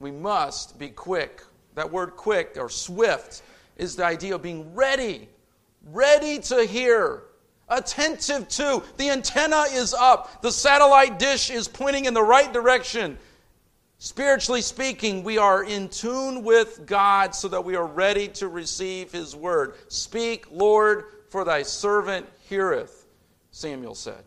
We 0.00 0.10
must 0.10 0.78
be 0.78 0.88
quick. 0.88 1.42
That 1.74 1.92
word 1.92 2.16
quick 2.16 2.56
or 2.58 2.68
swift 2.68 3.42
is 3.76 3.96
the 3.96 4.04
idea 4.04 4.34
of 4.34 4.42
being 4.42 4.74
ready 4.74 5.28
ready 5.92 6.38
to 6.40 6.64
hear, 6.64 7.22
attentive 7.68 8.48
to. 8.48 8.82
The 8.96 9.10
antenna 9.10 9.64
is 9.72 9.94
up, 9.94 10.42
the 10.42 10.52
satellite 10.52 11.18
dish 11.18 11.50
is 11.50 11.68
pointing 11.68 12.04
in 12.04 12.14
the 12.14 12.22
right 12.22 12.52
direction. 12.52 13.18
Spiritually 13.98 14.60
speaking, 14.60 15.24
we 15.24 15.38
are 15.38 15.64
in 15.64 15.88
tune 15.88 16.44
with 16.44 16.84
God 16.84 17.34
so 17.34 17.48
that 17.48 17.64
we 17.64 17.76
are 17.76 17.86
ready 17.86 18.28
to 18.28 18.48
receive 18.48 19.10
His 19.10 19.34
word. 19.34 19.74
Speak, 19.88 20.46
Lord, 20.50 21.04
for 21.30 21.44
thy 21.44 21.62
servant 21.62 22.26
heareth, 22.48 23.06
Samuel 23.52 23.94
said. 23.94 24.22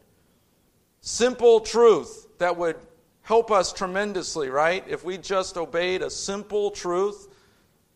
Simple 1.01 1.59
truth 1.59 2.27
that 2.39 2.57
would 2.57 2.77
help 3.21 3.51
us 3.51 3.71
tremendously, 3.71 4.49
right? 4.49 4.83
If 4.87 5.05
we 5.05 5.19
just 5.19 5.55
obeyed 5.55 6.01
a 6.01 6.09
simple 6.09 6.71
truth, 6.71 7.27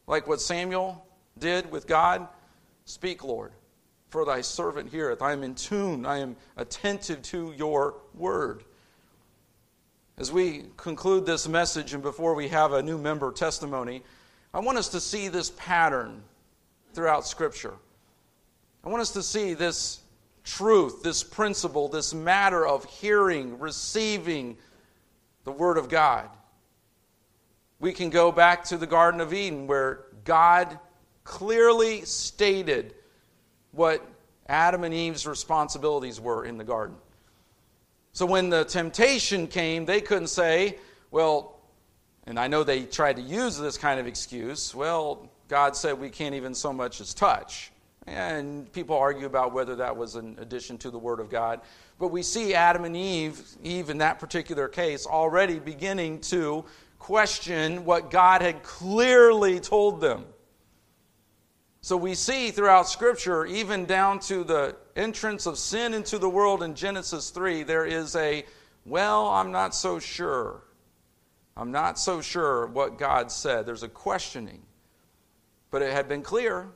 like 0.06 0.28
what 0.28 0.42
Samuel 0.42 1.04
did 1.40 1.72
with 1.72 1.88
God, 1.88 2.28
Speak, 2.86 3.24
Lord, 3.24 3.54
for 4.10 4.26
thy 4.26 4.42
servant 4.42 4.92
heareth. 4.92 5.22
I 5.22 5.32
am 5.32 5.44
in 5.44 5.56
tune, 5.56 6.06
I 6.06 6.20
am 6.20 6.36
attentive 6.58 7.22
to 7.24 7.54
your 7.58 7.96
word. 8.14 8.64
As 10.18 10.32
we 10.32 10.66
conclude 10.78 11.26
this 11.26 11.48
message 11.48 11.94
and 11.94 12.04
before 12.04 12.36
we 12.36 12.48
have 12.50 12.74
a 12.74 12.84
new 12.84 12.98
member 12.98 13.32
testimony, 13.32 14.04
I 14.54 14.60
want 14.60 14.78
us 14.78 14.90
to 14.90 15.00
see 15.00 15.28
this 15.28 15.50
pattern 15.52 16.22
throughout 16.94 17.26
Scripture. 17.26 17.74
I 18.84 18.90
want 18.90 19.02
us 19.02 19.12
to 19.14 19.24
see 19.24 19.54
this 19.56 20.02
truth, 20.44 21.02
this 21.02 21.24
principle, 21.24 21.88
this 21.88 22.14
matter 22.14 22.68
of 22.68 22.86
hearing, 22.86 23.58
receiving 23.58 24.58
the 25.46 25.52
Word 25.52 25.78
of 25.78 25.90
God. 25.90 26.30
We 27.80 27.92
can 27.92 28.10
go 28.10 28.32
back 28.32 28.64
to 28.66 28.78
the 28.78 28.88
Garden 28.88 29.22
of 29.22 29.34
Eden 29.34 29.68
where 29.68 30.06
God 30.24 30.78
clearly 31.24 32.02
stated 32.02 32.94
what 33.72 34.06
Adam 34.48 34.84
and 34.84 34.94
Eve's 34.94 35.26
responsibilities 35.26 36.20
were 36.20 36.46
in 36.46 36.58
the 36.58 36.64
garden. 36.64 36.96
So 38.12 38.26
when 38.26 38.50
the 38.50 38.64
temptation 38.66 39.48
came, 39.48 39.86
they 39.86 40.02
couldn't 40.02 40.28
say, 40.28 40.78
well, 41.10 41.60
and 42.26 42.40
I 42.40 42.48
know 42.48 42.64
they 42.64 42.84
tried 42.84 43.16
to 43.16 43.22
use 43.22 43.58
this 43.58 43.78
kind 43.78 44.00
of 44.00 44.08
excuse, 44.08 44.74
well, 44.76 45.30
God 45.48 45.76
said 45.76 46.00
we 46.00 46.10
can't 46.10 46.36
even 46.36 46.54
so 46.54 46.72
much 46.72 47.02
as 47.02 47.14
touch. 47.14 47.72
And 48.06 48.72
people 48.72 48.98
argue 48.98 49.26
about 49.26 49.54
whether 49.54 49.76
that 49.78 49.96
was 49.96 50.16
an 50.16 50.38
addition 50.40 50.78
to 50.80 50.92
the 50.92 50.98
Word 50.98 51.20
of 51.20 51.30
God. 51.30 51.62
But 52.00 52.10
we 52.10 52.22
see 52.22 52.54
Adam 52.54 52.86
and 52.86 52.98
Eve, 52.98 53.42
Eve 53.64 53.90
in 53.90 54.00
that 54.00 54.20
particular 54.20 54.68
case, 54.68 55.06
already 55.06 55.60
beginning 55.60 56.20
to 56.22 56.66
question 57.00 57.86
what 57.86 58.12
God 58.12 58.42
had 58.42 58.62
clearly 58.64 59.60
told 59.60 60.02
them. 60.02 60.26
So 61.84 61.98
we 61.98 62.16
see 62.16 62.50
throughout 62.50 62.88
Scripture, 62.88 63.46
even 63.46 63.84
down 63.84 64.20
to 64.20 64.46
the 64.46 64.78
entrance 64.96 65.46
of 65.46 65.58
sin 65.58 65.94
into 65.94 66.18
the 66.18 66.30
world 66.30 66.64
in 66.64 66.76
Genesis 66.76 67.30
3, 67.30 67.64
there 67.64 67.86
is 67.86 68.16
a, 68.16 68.46
well, 68.86 69.28
I'm 69.28 69.52
not 69.52 69.76
so 69.76 70.00
sure. 70.00 70.64
I'm 71.58 71.74
not 71.74 72.00
so 72.00 72.22
sure 72.22 72.68
what 72.68 72.98
God 72.98 73.30
said. 73.30 73.66
There's 73.66 73.84
a 73.84 73.90
questioning. 73.90 74.62
But 75.72 75.82
it 75.82 75.92
had 75.92 76.08
been 76.08 76.22
clear. 76.22 76.70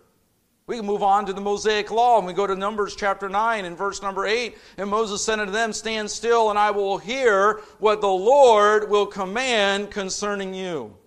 We 0.65 0.75
can 0.75 0.85
move 0.85 1.03
on 1.03 1.25
to 1.27 1.31
the 1.31 1.39
Mosaic 1.39 1.89
Law 1.89 2.17
and 2.17 2.27
we 2.27 2.33
go 2.33 2.45
to 2.45 2.55
Numbers 2.55 2.93
chapter 2.93 3.29
9 3.29 3.63
and 3.63 3.77
verse 3.77 4.01
number 4.01 4.25
8. 4.25 4.57
And 4.77 4.89
Moses 4.89 5.23
said 5.23 5.39
unto 5.39 5.53
them, 5.53 5.71
Stand 5.71 6.11
still, 6.11 6.49
and 6.49 6.59
I 6.59 6.71
will 6.71 6.97
hear 6.97 7.61
what 7.79 8.01
the 8.01 8.07
Lord 8.07 8.89
will 8.89 9.05
command 9.05 9.89
concerning 9.89 10.53
you. 10.53 10.97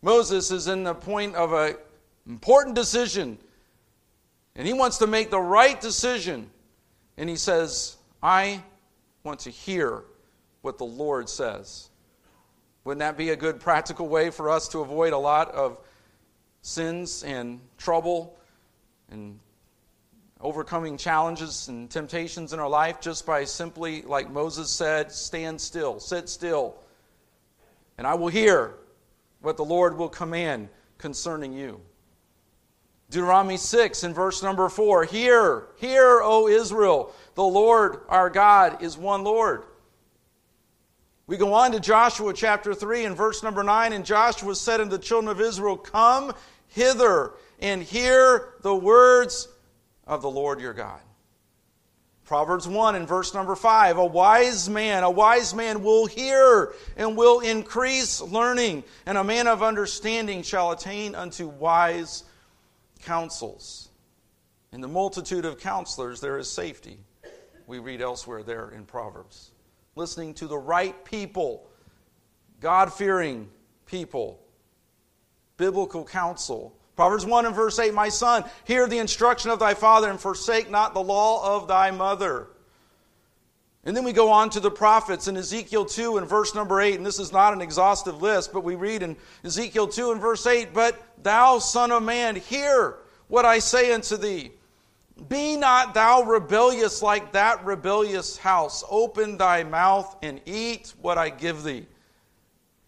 Moses 0.00 0.52
is 0.52 0.68
in 0.68 0.84
the 0.84 0.94
point 0.94 1.34
of 1.34 1.52
a 1.52 1.74
important 2.26 2.74
decision. 2.74 3.38
And 4.56 4.66
he 4.66 4.72
wants 4.72 4.98
to 4.98 5.06
make 5.06 5.30
the 5.30 5.40
right 5.40 5.80
decision. 5.80 6.50
And 7.16 7.28
he 7.28 7.36
says, 7.36 7.96
I 8.22 8.62
want 9.24 9.40
to 9.40 9.50
hear 9.50 10.02
what 10.62 10.78
the 10.78 10.84
Lord 10.84 11.28
says. 11.28 11.88
Wouldn't 12.84 13.00
that 13.00 13.16
be 13.16 13.30
a 13.30 13.36
good 13.36 13.60
practical 13.60 14.08
way 14.08 14.30
for 14.30 14.50
us 14.50 14.68
to 14.68 14.80
avoid 14.80 15.12
a 15.12 15.18
lot 15.18 15.50
of 15.52 15.78
sins 16.62 17.22
and 17.22 17.60
trouble 17.78 18.38
and 19.10 19.38
overcoming 20.40 20.96
challenges 20.96 21.68
and 21.68 21.90
temptations 21.90 22.52
in 22.52 22.58
our 22.58 22.68
life 22.68 23.00
just 23.00 23.26
by 23.26 23.44
simply, 23.44 24.02
like 24.02 24.30
Moses 24.30 24.70
said, 24.70 25.12
stand 25.12 25.60
still, 25.60 26.00
sit 26.00 26.28
still, 26.28 26.76
and 27.98 28.06
I 28.06 28.14
will 28.14 28.28
hear 28.28 28.74
what 29.42 29.56
the 29.56 29.64
Lord 29.64 29.98
will 29.98 30.08
command 30.08 30.68
concerning 30.96 31.52
you. 31.52 31.80
Deuteronomy 33.10 33.56
6 33.56 34.04
in 34.04 34.14
verse 34.14 34.42
number 34.42 34.68
4 34.68 35.04
Hear, 35.04 35.66
hear, 35.76 36.20
O 36.22 36.46
Israel, 36.46 37.12
the 37.34 37.42
Lord 37.42 37.98
our 38.08 38.30
God 38.30 38.82
is 38.82 38.96
one 38.96 39.24
Lord. 39.24 39.64
We 41.26 41.36
go 41.36 41.52
on 41.54 41.72
to 41.72 41.80
Joshua 41.80 42.32
chapter 42.32 42.72
3 42.72 43.04
and 43.04 43.16
verse 43.16 43.42
number 43.42 43.62
9. 43.62 43.92
And 43.92 44.04
Joshua 44.04 44.54
said 44.54 44.80
unto 44.80 44.96
the 44.96 45.02
children 45.02 45.30
of 45.30 45.40
Israel, 45.40 45.76
Come 45.76 46.32
hither 46.68 47.34
and 47.60 47.82
hear 47.82 48.54
the 48.62 48.74
words 48.74 49.48
of 50.06 50.22
the 50.22 50.30
Lord 50.30 50.60
your 50.60 50.72
God. 50.72 51.00
Proverbs 52.24 52.68
1 52.68 52.94
and 52.94 53.08
verse 53.08 53.34
number 53.34 53.56
5 53.56 53.98
A 53.98 54.04
wise 54.06 54.68
man, 54.68 55.02
a 55.02 55.10
wise 55.10 55.52
man 55.52 55.82
will 55.82 56.06
hear 56.06 56.72
and 56.96 57.16
will 57.16 57.40
increase 57.40 58.20
learning, 58.20 58.84
and 59.04 59.18
a 59.18 59.24
man 59.24 59.48
of 59.48 59.64
understanding 59.64 60.42
shall 60.42 60.70
attain 60.70 61.16
unto 61.16 61.48
wise 61.48 62.22
counsels. 63.02 63.88
In 64.72 64.80
the 64.80 64.88
multitude 64.88 65.44
of 65.44 65.58
counselors, 65.58 66.20
there 66.20 66.38
is 66.38 66.50
safety. 66.50 66.98
We 67.66 67.78
read 67.78 68.00
elsewhere 68.00 68.42
there 68.42 68.70
in 68.70 68.84
Proverbs. 68.84 69.50
Listening 69.96 70.34
to 70.34 70.46
the 70.46 70.58
right 70.58 71.04
people, 71.04 71.68
God 72.60 72.92
fearing 72.92 73.48
people, 73.86 74.40
biblical 75.56 76.04
counsel 76.04 76.76
Proverbs 77.00 77.24
1 77.24 77.46
and 77.46 77.54
verse 77.54 77.78
8 77.78 77.94
My 77.94 78.10
son, 78.10 78.44
hear 78.64 78.86
the 78.86 78.98
instruction 78.98 79.50
of 79.50 79.58
thy 79.58 79.72
father, 79.72 80.10
and 80.10 80.20
forsake 80.20 80.70
not 80.70 80.92
the 80.92 81.02
law 81.02 81.56
of 81.56 81.66
thy 81.66 81.90
mother. 81.90 82.48
And 83.84 83.96
then 83.96 84.04
we 84.04 84.12
go 84.12 84.30
on 84.30 84.50
to 84.50 84.60
the 84.60 84.70
prophets 84.70 85.26
in 85.26 85.36
Ezekiel 85.38 85.86
2 85.86 86.18
and 86.18 86.28
verse 86.28 86.54
number 86.54 86.80
8, 86.80 86.96
and 86.96 87.06
this 87.06 87.18
is 87.18 87.32
not 87.32 87.54
an 87.54 87.62
exhaustive 87.62 88.20
list, 88.20 88.52
but 88.52 88.62
we 88.62 88.74
read 88.74 89.02
in 89.02 89.16
Ezekiel 89.42 89.88
2 89.88 90.12
and 90.12 90.20
verse 90.20 90.46
8, 90.46 90.74
But 90.74 91.00
thou, 91.22 91.58
son 91.58 91.90
of 91.90 92.02
man, 92.02 92.36
hear 92.36 92.96
what 93.28 93.46
I 93.46 93.58
say 93.58 93.92
unto 93.92 94.18
thee. 94.18 94.52
Be 95.28 95.56
not 95.56 95.94
thou 95.94 96.22
rebellious 96.22 97.02
like 97.02 97.32
that 97.32 97.64
rebellious 97.64 98.36
house. 98.36 98.84
Open 98.90 99.38
thy 99.38 99.64
mouth 99.64 100.16
and 100.22 100.40
eat 100.44 100.94
what 101.00 101.18
I 101.18 101.30
give 101.30 101.62
thee. 101.62 101.86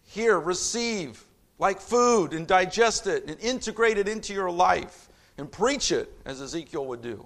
Hear, 0.03 0.39
receive 0.39 1.23
like 1.59 1.79
food 1.79 2.33
and 2.33 2.45
digest 2.45 3.07
it 3.07 3.27
and 3.27 3.39
integrate 3.39 3.97
it 3.97 4.07
into 4.07 4.33
your 4.33 4.51
life 4.51 5.09
and 5.37 5.51
preach 5.51 5.91
it 5.91 6.11
as 6.25 6.41
Ezekiel 6.41 6.85
would 6.85 7.01
do. 7.01 7.25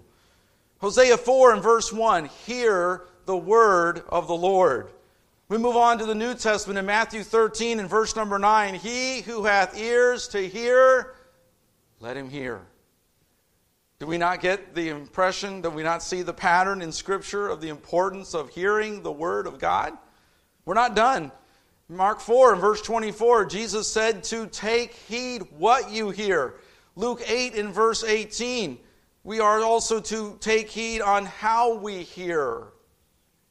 Hosea 0.79 1.17
4 1.17 1.53
and 1.53 1.63
verse 1.63 1.91
1 1.91 2.25
Hear 2.45 3.03
the 3.27 3.37
word 3.37 4.03
of 4.07 4.27
the 4.27 4.35
Lord. 4.35 4.89
We 5.49 5.57
move 5.57 5.75
on 5.75 5.97
to 5.99 6.05
the 6.05 6.15
New 6.15 6.33
Testament 6.33 6.79
in 6.79 6.85
Matthew 6.85 7.23
13 7.23 7.79
and 7.79 7.89
verse 7.89 8.15
number 8.15 8.39
9. 8.39 8.75
He 8.75 9.21
who 9.21 9.43
hath 9.43 9.77
ears 9.77 10.29
to 10.29 10.47
hear, 10.47 11.13
let 11.99 12.17
him 12.17 12.29
hear. 12.29 12.61
Do 13.99 14.07
we 14.07 14.17
not 14.17 14.39
get 14.39 14.73
the 14.73 14.89
impression, 14.89 15.61
do 15.61 15.69
we 15.69 15.83
not 15.83 16.01
see 16.01 16.21
the 16.21 16.33
pattern 16.33 16.81
in 16.81 16.91
Scripture 16.91 17.49
of 17.49 17.59
the 17.59 17.69
importance 17.69 18.33
of 18.33 18.49
hearing 18.49 19.03
the 19.03 19.11
Word 19.11 19.45
of 19.45 19.59
God? 19.59 19.93
We're 20.65 20.73
not 20.73 20.95
done. 20.95 21.31
Mark 21.89 22.21
4 22.21 22.53
and 22.53 22.61
verse 22.61 22.81
24, 22.81 23.45
Jesus 23.45 23.91
said 23.91 24.23
to 24.25 24.47
take 24.47 24.93
heed 24.93 25.43
what 25.57 25.91
you 25.91 26.11
hear. 26.11 26.55
Luke 26.95 27.21
8 27.25 27.55
and 27.55 27.73
verse 27.73 28.03
18, 28.05 28.77
we 29.23 29.41
are 29.41 29.61
also 29.61 29.99
to 29.99 30.37
take 30.39 30.69
heed 30.69 31.01
on 31.01 31.25
how 31.25 31.75
we 31.75 32.03
hear. 32.03 32.67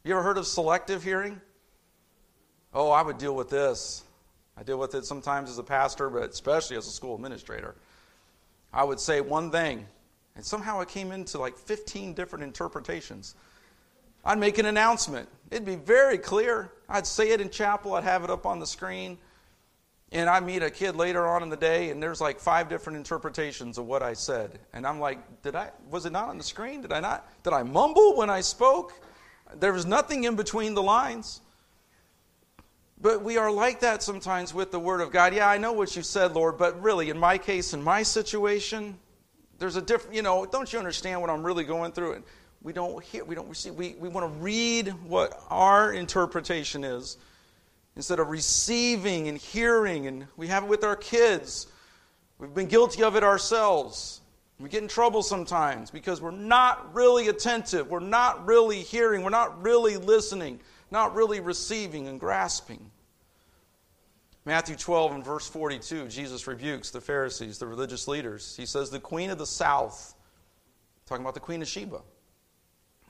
You 0.06 0.12
ever 0.12 0.22
heard 0.22 0.38
of 0.38 0.46
selective 0.46 1.02
hearing? 1.02 1.40
Oh, 2.72 2.92
I 2.92 3.02
would 3.02 3.18
deal 3.18 3.34
with 3.34 3.50
this. 3.50 4.04
I 4.56 4.62
deal 4.62 4.78
with 4.78 4.94
it 4.94 5.04
sometimes 5.04 5.50
as 5.50 5.58
a 5.58 5.64
pastor, 5.64 6.08
but 6.08 6.30
especially 6.30 6.76
as 6.76 6.86
a 6.86 6.92
school 6.92 7.16
administrator. 7.16 7.74
I 8.72 8.84
would 8.84 9.00
say 9.00 9.20
one 9.20 9.50
thing, 9.50 9.84
and 10.36 10.44
somehow 10.44 10.78
it 10.78 10.86
came 10.90 11.10
into 11.10 11.38
like 11.38 11.56
15 11.56 12.14
different 12.14 12.44
interpretations. 12.44 13.34
I'd 14.24 14.38
make 14.38 14.58
an 14.58 14.66
announcement. 14.66 15.28
It'd 15.50 15.66
be 15.66 15.74
very 15.74 16.18
clear. 16.18 16.70
I'd 16.88 17.04
say 17.08 17.30
it 17.30 17.40
in 17.40 17.50
chapel, 17.50 17.94
I'd 17.94 18.04
have 18.04 18.22
it 18.22 18.30
up 18.30 18.46
on 18.46 18.60
the 18.60 18.66
screen. 18.66 19.18
And 20.12 20.30
I 20.30 20.38
meet 20.38 20.62
a 20.62 20.70
kid 20.70 20.94
later 20.94 21.26
on 21.26 21.42
in 21.42 21.48
the 21.48 21.56
day, 21.56 21.90
and 21.90 22.00
there's 22.00 22.20
like 22.20 22.38
five 22.38 22.68
different 22.68 22.96
interpretations 22.96 23.76
of 23.76 23.86
what 23.86 24.04
I 24.04 24.12
said. 24.12 24.60
And 24.72 24.86
I'm 24.86 25.00
like, 25.00 25.42
did 25.42 25.56
I, 25.56 25.72
was 25.90 26.06
it 26.06 26.12
not 26.12 26.28
on 26.28 26.38
the 26.38 26.44
screen? 26.44 26.82
Did 26.82 26.92
I 26.92 27.00
not, 27.00 27.28
did 27.42 27.52
I 27.52 27.64
mumble 27.64 28.16
when 28.16 28.30
I 28.30 28.40
spoke? 28.40 28.92
There 29.60 29.72
was 29.72 29.86
nothing 29.86 30.24
in 30.24 30.36
between 30.36 30.74
the 30.74 30.82
lines. 30.82 31.40
But 33.00 33.22
we 33.22 33.36
are 33.36 33.50
like 33.50 33.80
that 33.80 34.02
sometimes 34.02 34.54
with 34.54 34.70
the 34.70 34.80
Word 34.80 35.00
of 35.00 35.10
God. 35.10 35.34
Yeah, 35.34 35.48
I 35.48 35.58
know 35.58 35.72
what 35.72 35.94
you 35.96 36.02
said, 36.02 36.32
Lord, 36.32 36.56
but 36.56 36.82
really, 36.82 37.10
in 37.10 37.18
my 37.18 37.36
case, 37.36 37.74
in 37.74 37.82
my 37.82 38.02
situation, 38.02 38.98
there's 39.58 39.76
a 39.76 39.82
different, 39.82 40.16
you 40.16 40.22
know, 40.22 40.46
don't 40.46 40.72
you 40.72 40.78
understand 40.78 41.20
what 41.20 41.28
I'm 41.28 41.44
really 41.44 41.64
going 41.64 41.92
through? 41.92 42.14
And 42.14 42.24
we 42.62 42.72
don't 42.72 43.02
hear, 43.04 43.24
we 43.24 43.34
don't 43.34 43.48
receive. 43.48 43.74
We, 43.74 43.94
we 43.98 44.08
want 44.08 44.32
to 44.32 44.40
read 44.40 44.88
what 45.04 45.40
our 45.50 45.92
interpretation 45.92 46.84
is 46.84 47.18
instead 47.96 48.18
of 48.18 48.28
receiving 48.28 49.28
and 49.28 49.36
hearing. 49.36 50.06
And 50.06 50.26
we 50.36 50.46
have 50.48 50.64
it 50.64 50.68
with 50.68 50.82
our 50.82 50.96
kids. 50.96 51.66
We've 52.38 52.52
been 52.52 52.66
guilty 52.66 53.02
of 53.02 53.14
it 53.14 53.22
ourselves. 53.22 54.20
We 54.58 54.70
get 54.70 54.82
in 54.82 54.88
trouble 54.88 55.22
sometimes 55.22 55.90
because 55.90 56.22
we're 56.22 56.30
not 56.30 56.94
really 56.94 57.28
attentive. 57.28 57.88
We're 57.90 58.00
not 58.00 58.46
really 58.46 58.80
hearing. 58.80 59.22
We're 59.22 59.30
not 59.30 59.62
really 59.62 59.96
listening. 59.96 60.60
Not 60.90 61.14
really 61.14 61.40
receiving 61.40 62.08
and 62.08 62.18
grasping. 62.18 62.90
Matthew 64.46 64.76
12 64.76 65.12
and 65.12 65.24
verse 65.24 65.48
42, 65.48 66.06
Jesus 66.06 66.46
rebukes 66.46 66.90
the 66.90 67.00
Pharisees, 67.00 67.58
the 67.58 67.66
religious 67.66 68.06
leaders. 68.06 68.56
He 68.56 68.64
says, 68.64 68.90
The 68.90 69.00
queen 69.00 69.30
of 69.30 69.38
the 69.38 69.46
south, 69.46 70.14
talking 71.04 71.24
about 71.24 71.34
the 71.34 71.40
queen 71.40 71.60
of 71.60 71.68
Sheba, 71.68 72.00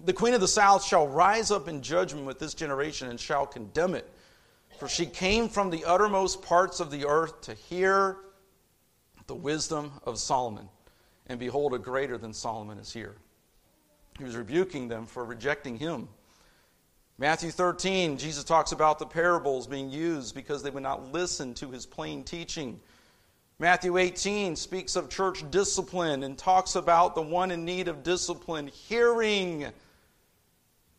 the 0.05 0.15
queen 0.15 0.35
of 0.35 0.41
the 0.41 0.49
south 0.49 0.83
shall 0.83 1.07
rise 1.07 1.51
up 1.51 1.69
in 1.69 1.83
judgment 1.83 2.27
with 2.27 2.39
this 2.39 2.55
generation 2.55 3.09
and 3.09 3.21
shall 3.21 3.47
condemn 3.47 3.95
it. 3.95 4.11
For 4.79 4.89
she 4.89 5.07
came 5.07 5.49
from 5.49 5.71
the 5.71 5.85
uttermost 5.85 6.43
parts 6.43 6.81
of 6.81 6.91
the 6.91 7.07
earth 7.07 7.43
to 7.43 7.55
hear 7.55 8.17
the 9.27 9.35
wisdom 9.35 9.93
of 10.05 10.19
Solomon. 10.19 10.69
And 11.29 11.39
behold, 11.39 11.75
a 11.75 11.79
greater 11.79 12.19
than 12.19 12.33
Solomon 12.33 12.79
is 12.79 12.93
here. 12.93 13.17
He 14.19 14.25
was 14.25 14.37
rebuking 14.37 14.89
them 14.89 15.07
for 15.07 15.25
rejecting 15.25 15.77
him. 15.79 16.09
Matthew 17.19 17.51
13, 17.51 18.19
Jesus 18.19 18.45
talks 18.45 18.73
about 18.73 18.99
the 18.99 19.07
parables 19.07 19.67
being 19.67 19.91
used 19.91 20.35
because 20.35 20.63
they 20.63 20.71
would 20.71 20.83
not 20.83 21.13
listen 21.13 21.55
to 21.55 21.71
his 21.71 21.87
plain 21.87 22.23
teaching. 22.25 22.79
Matthew 23.59 23.97
18 23.97 24.55
speaks 24.55 24.97
of 24.97 25.09
church 25.09 25.51
discipline 25.51 26.23
and 26.25 26.37
talks 26.37 26.77
about 26.77 27.15
the 27.15 27.23
one 27.23 27.51
in 27.51 27.65
need 27.65 27.89
of 27.89 28.03
discipline 28.03 28.67
hearing 28.67 29.67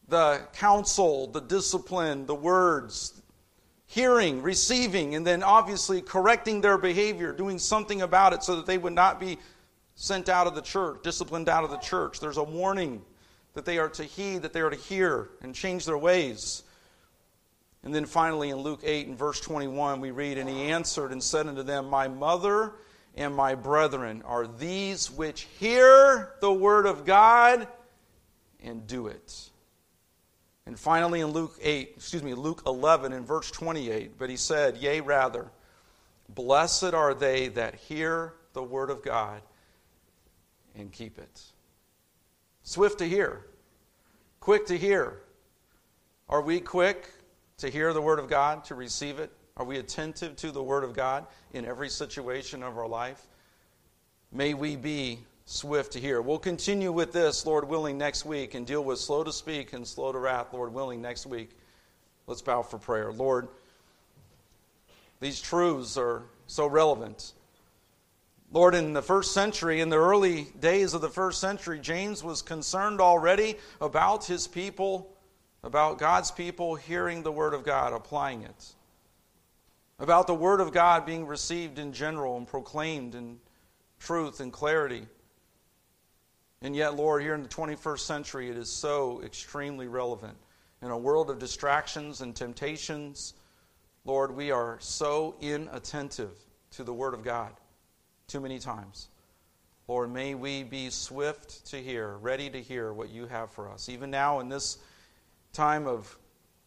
the 0.08 0.42
counsel, 0.54 1.28
the 1.28 1.42
discipline, 1.42 2.26
the 2.26 2.34
words, 2.34 3.22
hearing, 3.86 4.42
receiving, 4.42 5.14
and 5.14 5.26
then 5.26 5.44
obviously 5.44 6.02
correcting 6.02 6.62
their 6.62 6.78
behavior, 6.78 7.32
doing 7.32 7.60
something 7.60 8.02
about 8.02 8.34
it 8.34 8.42
so 8.42 8.56
that 8.56 8.66
they 8.66 8.78
would 8.78 8.94
not 8.94 9.20
be 9.20 9.38
sent 10.00 10.30
out 10.30 10.46
of 10.46 10.54
the 10.54 10.62
church, 10.62 11.00
disciplined 11.02 11.50
out 11.50 11.64
of 11.64 11.72
the 11.72 11.78
church. 11.78 12.20
There's 12.20 12.38
a 12.38 12.44
warning 12.44 13.02
that 13.56 13.66
they 13.66 13.80
are 13.80 13.90
to 13.90 14.04
heed, 14.04 14.44
that 14.44 14.54
they 14.54 14.62
are 14.62 14.70
to 14.70 14.76
hear 14.76 15.30
and 15.42 15.56
change 15.56 15.86
their 15.86 15.98
ways. 15.98 16.62
And 17.84 17.94
then 17.94 18.06
finally 18.06 18.52
in 18.52 18.58
Luke 18.58 18.82
8 18.84 19.08
and 19.08 19.18
verse 19.18 19.42
21, 19.42 20.00
we 20.00 20.12
read, 20.12 20.38
And 20.38 20.48
he 20.48 20.70
answered 20.70 21.12
and 21.12 21.22
said 21.22 21.48
unto 21.48 21.64
them, 21.64 21.90
My 21.90 22.08
mother 22.08 22.74
and 23.16 23.36
my 23.36 23.56
brethren 23.56 24.22
are 24.24 24.46
these 24.46 25.10
which 25.10 25.48
hear 25.60 26.34
the 26.42 26.54
word 26.54 26.86
of 26.86 27.04
God 27.04 27.68
and 28.64 28.86
do 28.86 29.08
it. 29.08 29.50
And 30.68 30.78
finally 30.78 31.22
in 31.22 31.30
Luke 31.30 31.56
8, 31.60 31.94
excuse 31.96 32.22
me, 32.22 32.36
Luke 32.36 32.62
11 32.68 33.14
in 33.14 33.26
verse 33.26 33.50
28, 33.50 34.20
but 34.20 34.30
he 34.30 34.38
said, 34.38 34.78
Yea, 34.78 35.02
rather, 35.02 35.50
blessed 36.30 36.94
are 36.94 37.16
they 37.16 37.48
that 37.48 37.74
hear 37.74 38.34
the 38.54 38.62
word 38.62 38.92
of 38.92 39.02
God 39.02 39.42
and 40.78 40.92
keep 40.92 41.18
it. 41.18 41.42
Swift 42.64 43.00
to 43.00 43.08
hear, 43.08 43.46
quick 44.40 44.66
to 44.68 44.78
hear. 44.78 45.22
Are 46.30 46.42
we 46.42 46.60
quick 46.60 47.10
to 47.58 47.70
hear 47.70 47.94
the 47.94 48.02
word 48.02 48.20
of 48.20 48.30
God, 48.30 48.64
to 48.66 48.76
receive 48.76 49.20
it? 49.20 49.32
Are 49.56 49.66
we 49.66 49.78
attentive 49.78 50.36
to 50.38 50.52
the 50.52 50.62
word 50.62 50.84
of 50.84 50.94
God 50.94 51.26
in 51.54 51.66
every 51.66 51.90
situation 51.90 52.62
of 52.62 52.78
our 52.78 52.88
life? 52.88 53.22
May 54.32 54.54
we 54.54 54.76
be 54.76 55.20
swift 55.46 55.94
to 55.94 56.00
hear. 56.00 56.22
We'll 56.22 56.38
continue 56.38 56.92
with 56.92 57.14
this, 57.14 57.46
Lord 57.46 57.68
willing, 57.68 57.98
next 57.98 58.26
week 58.26 58.54
and 58.54 58.68
deal 58.68 58.84
with 58.84 59.00
slow 59.00 59.24
to 59.24 59.32
speak 59.32 59.74
and 59.74 59.88
slow 59.88 60.12
to 60.12 60.20
wrath, 60.20 60.54
Lord 60.54 60.74
willing, 60.74 61.02
next 61.02 61.26
week. 61.26 61.52
Let's 62.28 62.42
bow 62.42 62.62
for 62.62 62.78
prayer. 62.78 63.14
Lord, 63.14 63.48
these 65.22 65.40
truths 65.40 65.98
are 65.98 66.24
so 66.48 66.68
relevant. 66.68 67.32
Lord, 68.52 68.76
in 68.76 68.94
the 68.94 69.02
first 69.02 69.34
century, 69.34 69.82
in 69.82 69.90
the 69.90 69.98
early 69.98 70.48
days 70.60 70.94
of 70.94 71.02
the 71.02 71.10
first 71.10 71.42
century, 71.42 71.80
James 71.80 72.24
was 72.24 72.42
concerned 72.42 73.02
already 73.02 73.58
about 73.82 74.26
his 74.26 74.48
people, 74.48 75.14
about 75.64 75.98
God's 75.98 76.32
people 76.32 76.76
hearing 76.76 77.24
the 77.24 77.32
Word 77.32 77.54
of 77.54 77.66
God, 77.66 77.92
applying 77.92 78.44
it, 78.44 78.74
about 80.00 80.28
the 80.28 80.34
Word 80.34 80.62
of 80.62 80.72
God 80.72 81.06
being 81.06 81.26
received 81.26 81.78
in 81.78 81.92
general 81.92 82.38
and 82.38 82.48
proclaimed 82.48 83.16
in 83.16 83.38
truth 84.00 84.40
and 84.40 84.54
clarity. 84.54 85.06
And 86.62 86.74
yet, 86.74 86.96
Lord, 86.96 87.22
here 87.22 87.36
in 87.36 87.44
the 87.44 87.50
21st 87.50 88.00
century, 88.00 88.50
it 88.50 88.58
is 88.58 88.70
so 88.70 89.22
extremely 89.24 89.88
relevant. 89.88 90.38
In 90.82 90.90
a 90.90 90.98
world 90.98 91.30
of 91.30 91.38
distractions 91.38 92.22
and 92.22 92.34
temptations, 92.34 93.34
Lord, 94.06 94.34
we 94.34 94.52
are 94.52 94.78
so 94.80 95.36
inattentive 95.42 96.32
to 96.72 96.86
the 96.86 96.94
Word 96.94 97.14
of 97.14 97.24
God 97.24 97.52
too 98.28 98.42
many 98.42 98.60
times. 98.60 99.08
Lord, 99.88 100.12
may 100.12 100.36
we 100.36 100.64
be 100.64 100.90
swift 100.90 101.66
to 101.68 101.78
hear, 101.78 102.18
ready 102.18 102.50
to 102.50 102.62
hear 102.62 102.92
what 102.92 103.08
you 103.08 103.26
have 103.26 103.50
for 103.52 103.70
us. 103.72 103.88
Even 103.88 104.12
now, 104.12 104.42
in 104.42 104.50
this 104.50 104.80
time 105.54 105.88
of 105.88 106.18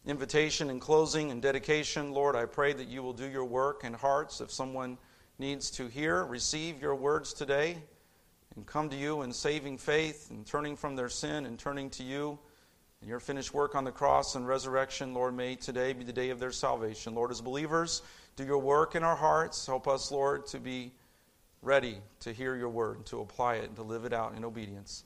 invitation 0.03 0.71
and 0.71 0.81
closing 0.81 1.29
and 1.29 1.39
dedication, 1.39 2.13
Lord, 2.13 2.35
I 2.35 2.45
pray 2.45 2.73
that 2.73 2.87
you 2.87 3.03
will 3.03 3.13
do 3.13 3.27
your 3.27 3.45
work 3.45 3.83
in 3.83 3.93
hearts. 3.93 4.41
If 4.41 4.49
someone 4.49 4.97
needs 5.37 5.69
to 5.71 5.85
hear, 5.85 6.25
receive 6.25 6.81
your 6.81 6.95
words 6.95 7.31
today 7.31 7.77
and 8.55 8.65
come 8.65 8.89
to 8.89 8.95
you 8.95 9.21
in 9.21 9.31
saving 9.31 9.77
faith 9.77 10.31
and 10.31 10.43
turning 10.47 10.75
from 10.75 10.95
their 10.95 11.09
sin 11.09 11.45
and 11.45 11.59
turning 11.59 11.91
to 11.91 12.03
you 12.03 12.39
and 13.01 13.07
your 13.07 13.19
finished 13.19 13.53
work 13.53 13.75
on 13.75 13.83
the 13.83 13.91
cross 13.91 14.33
and 14.33 14.47
resurrection, 14.47 15.13
Lord, 15.13 15.37
may 15.37 15.57
today 15.57 15.93
be 15.93 16.03
the 16.03 16.11
day 16.11 16.31
of 16.31 16.39
their 16.39 16.51
salvation. 16.51 17.13
Lord, 17.13 17.29
as 17.29 17.39
believers, 17.39 18.01
do 18.35 18.43
your 18.43 18.57
work 18.57 18.95
in 18.95 19.03
our 19.03 19.15
hearts. 19.15 19.67
Help 19.67 19.87
us, 19.87 20.09
Lord, 20.09 20.47
to 20.47 20.59
be 20.59 20.91
ready 21.61 21.97
to 22.21 22.33
hear 22.33 22.55
your 22.55 22.69
word 22.69 22.97
and 22.97 23.05
to 23.07 23.21
apply 23.21 23.55
it 23.55 23.65
and 23.65 23.75
to 23.75 23.83
live 23.83 24.05
it 24.05 24.13
out 24.13 24.35
in 24.35 24.43
obedience. 24.43 25.03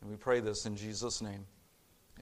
And 0.00 0.10
we 0.10 0.16
pray 0.16 0.40
this 0.40 0.66
in 0.66 0.76
Jesus' 0.76 1.22
name. 1.22 1.46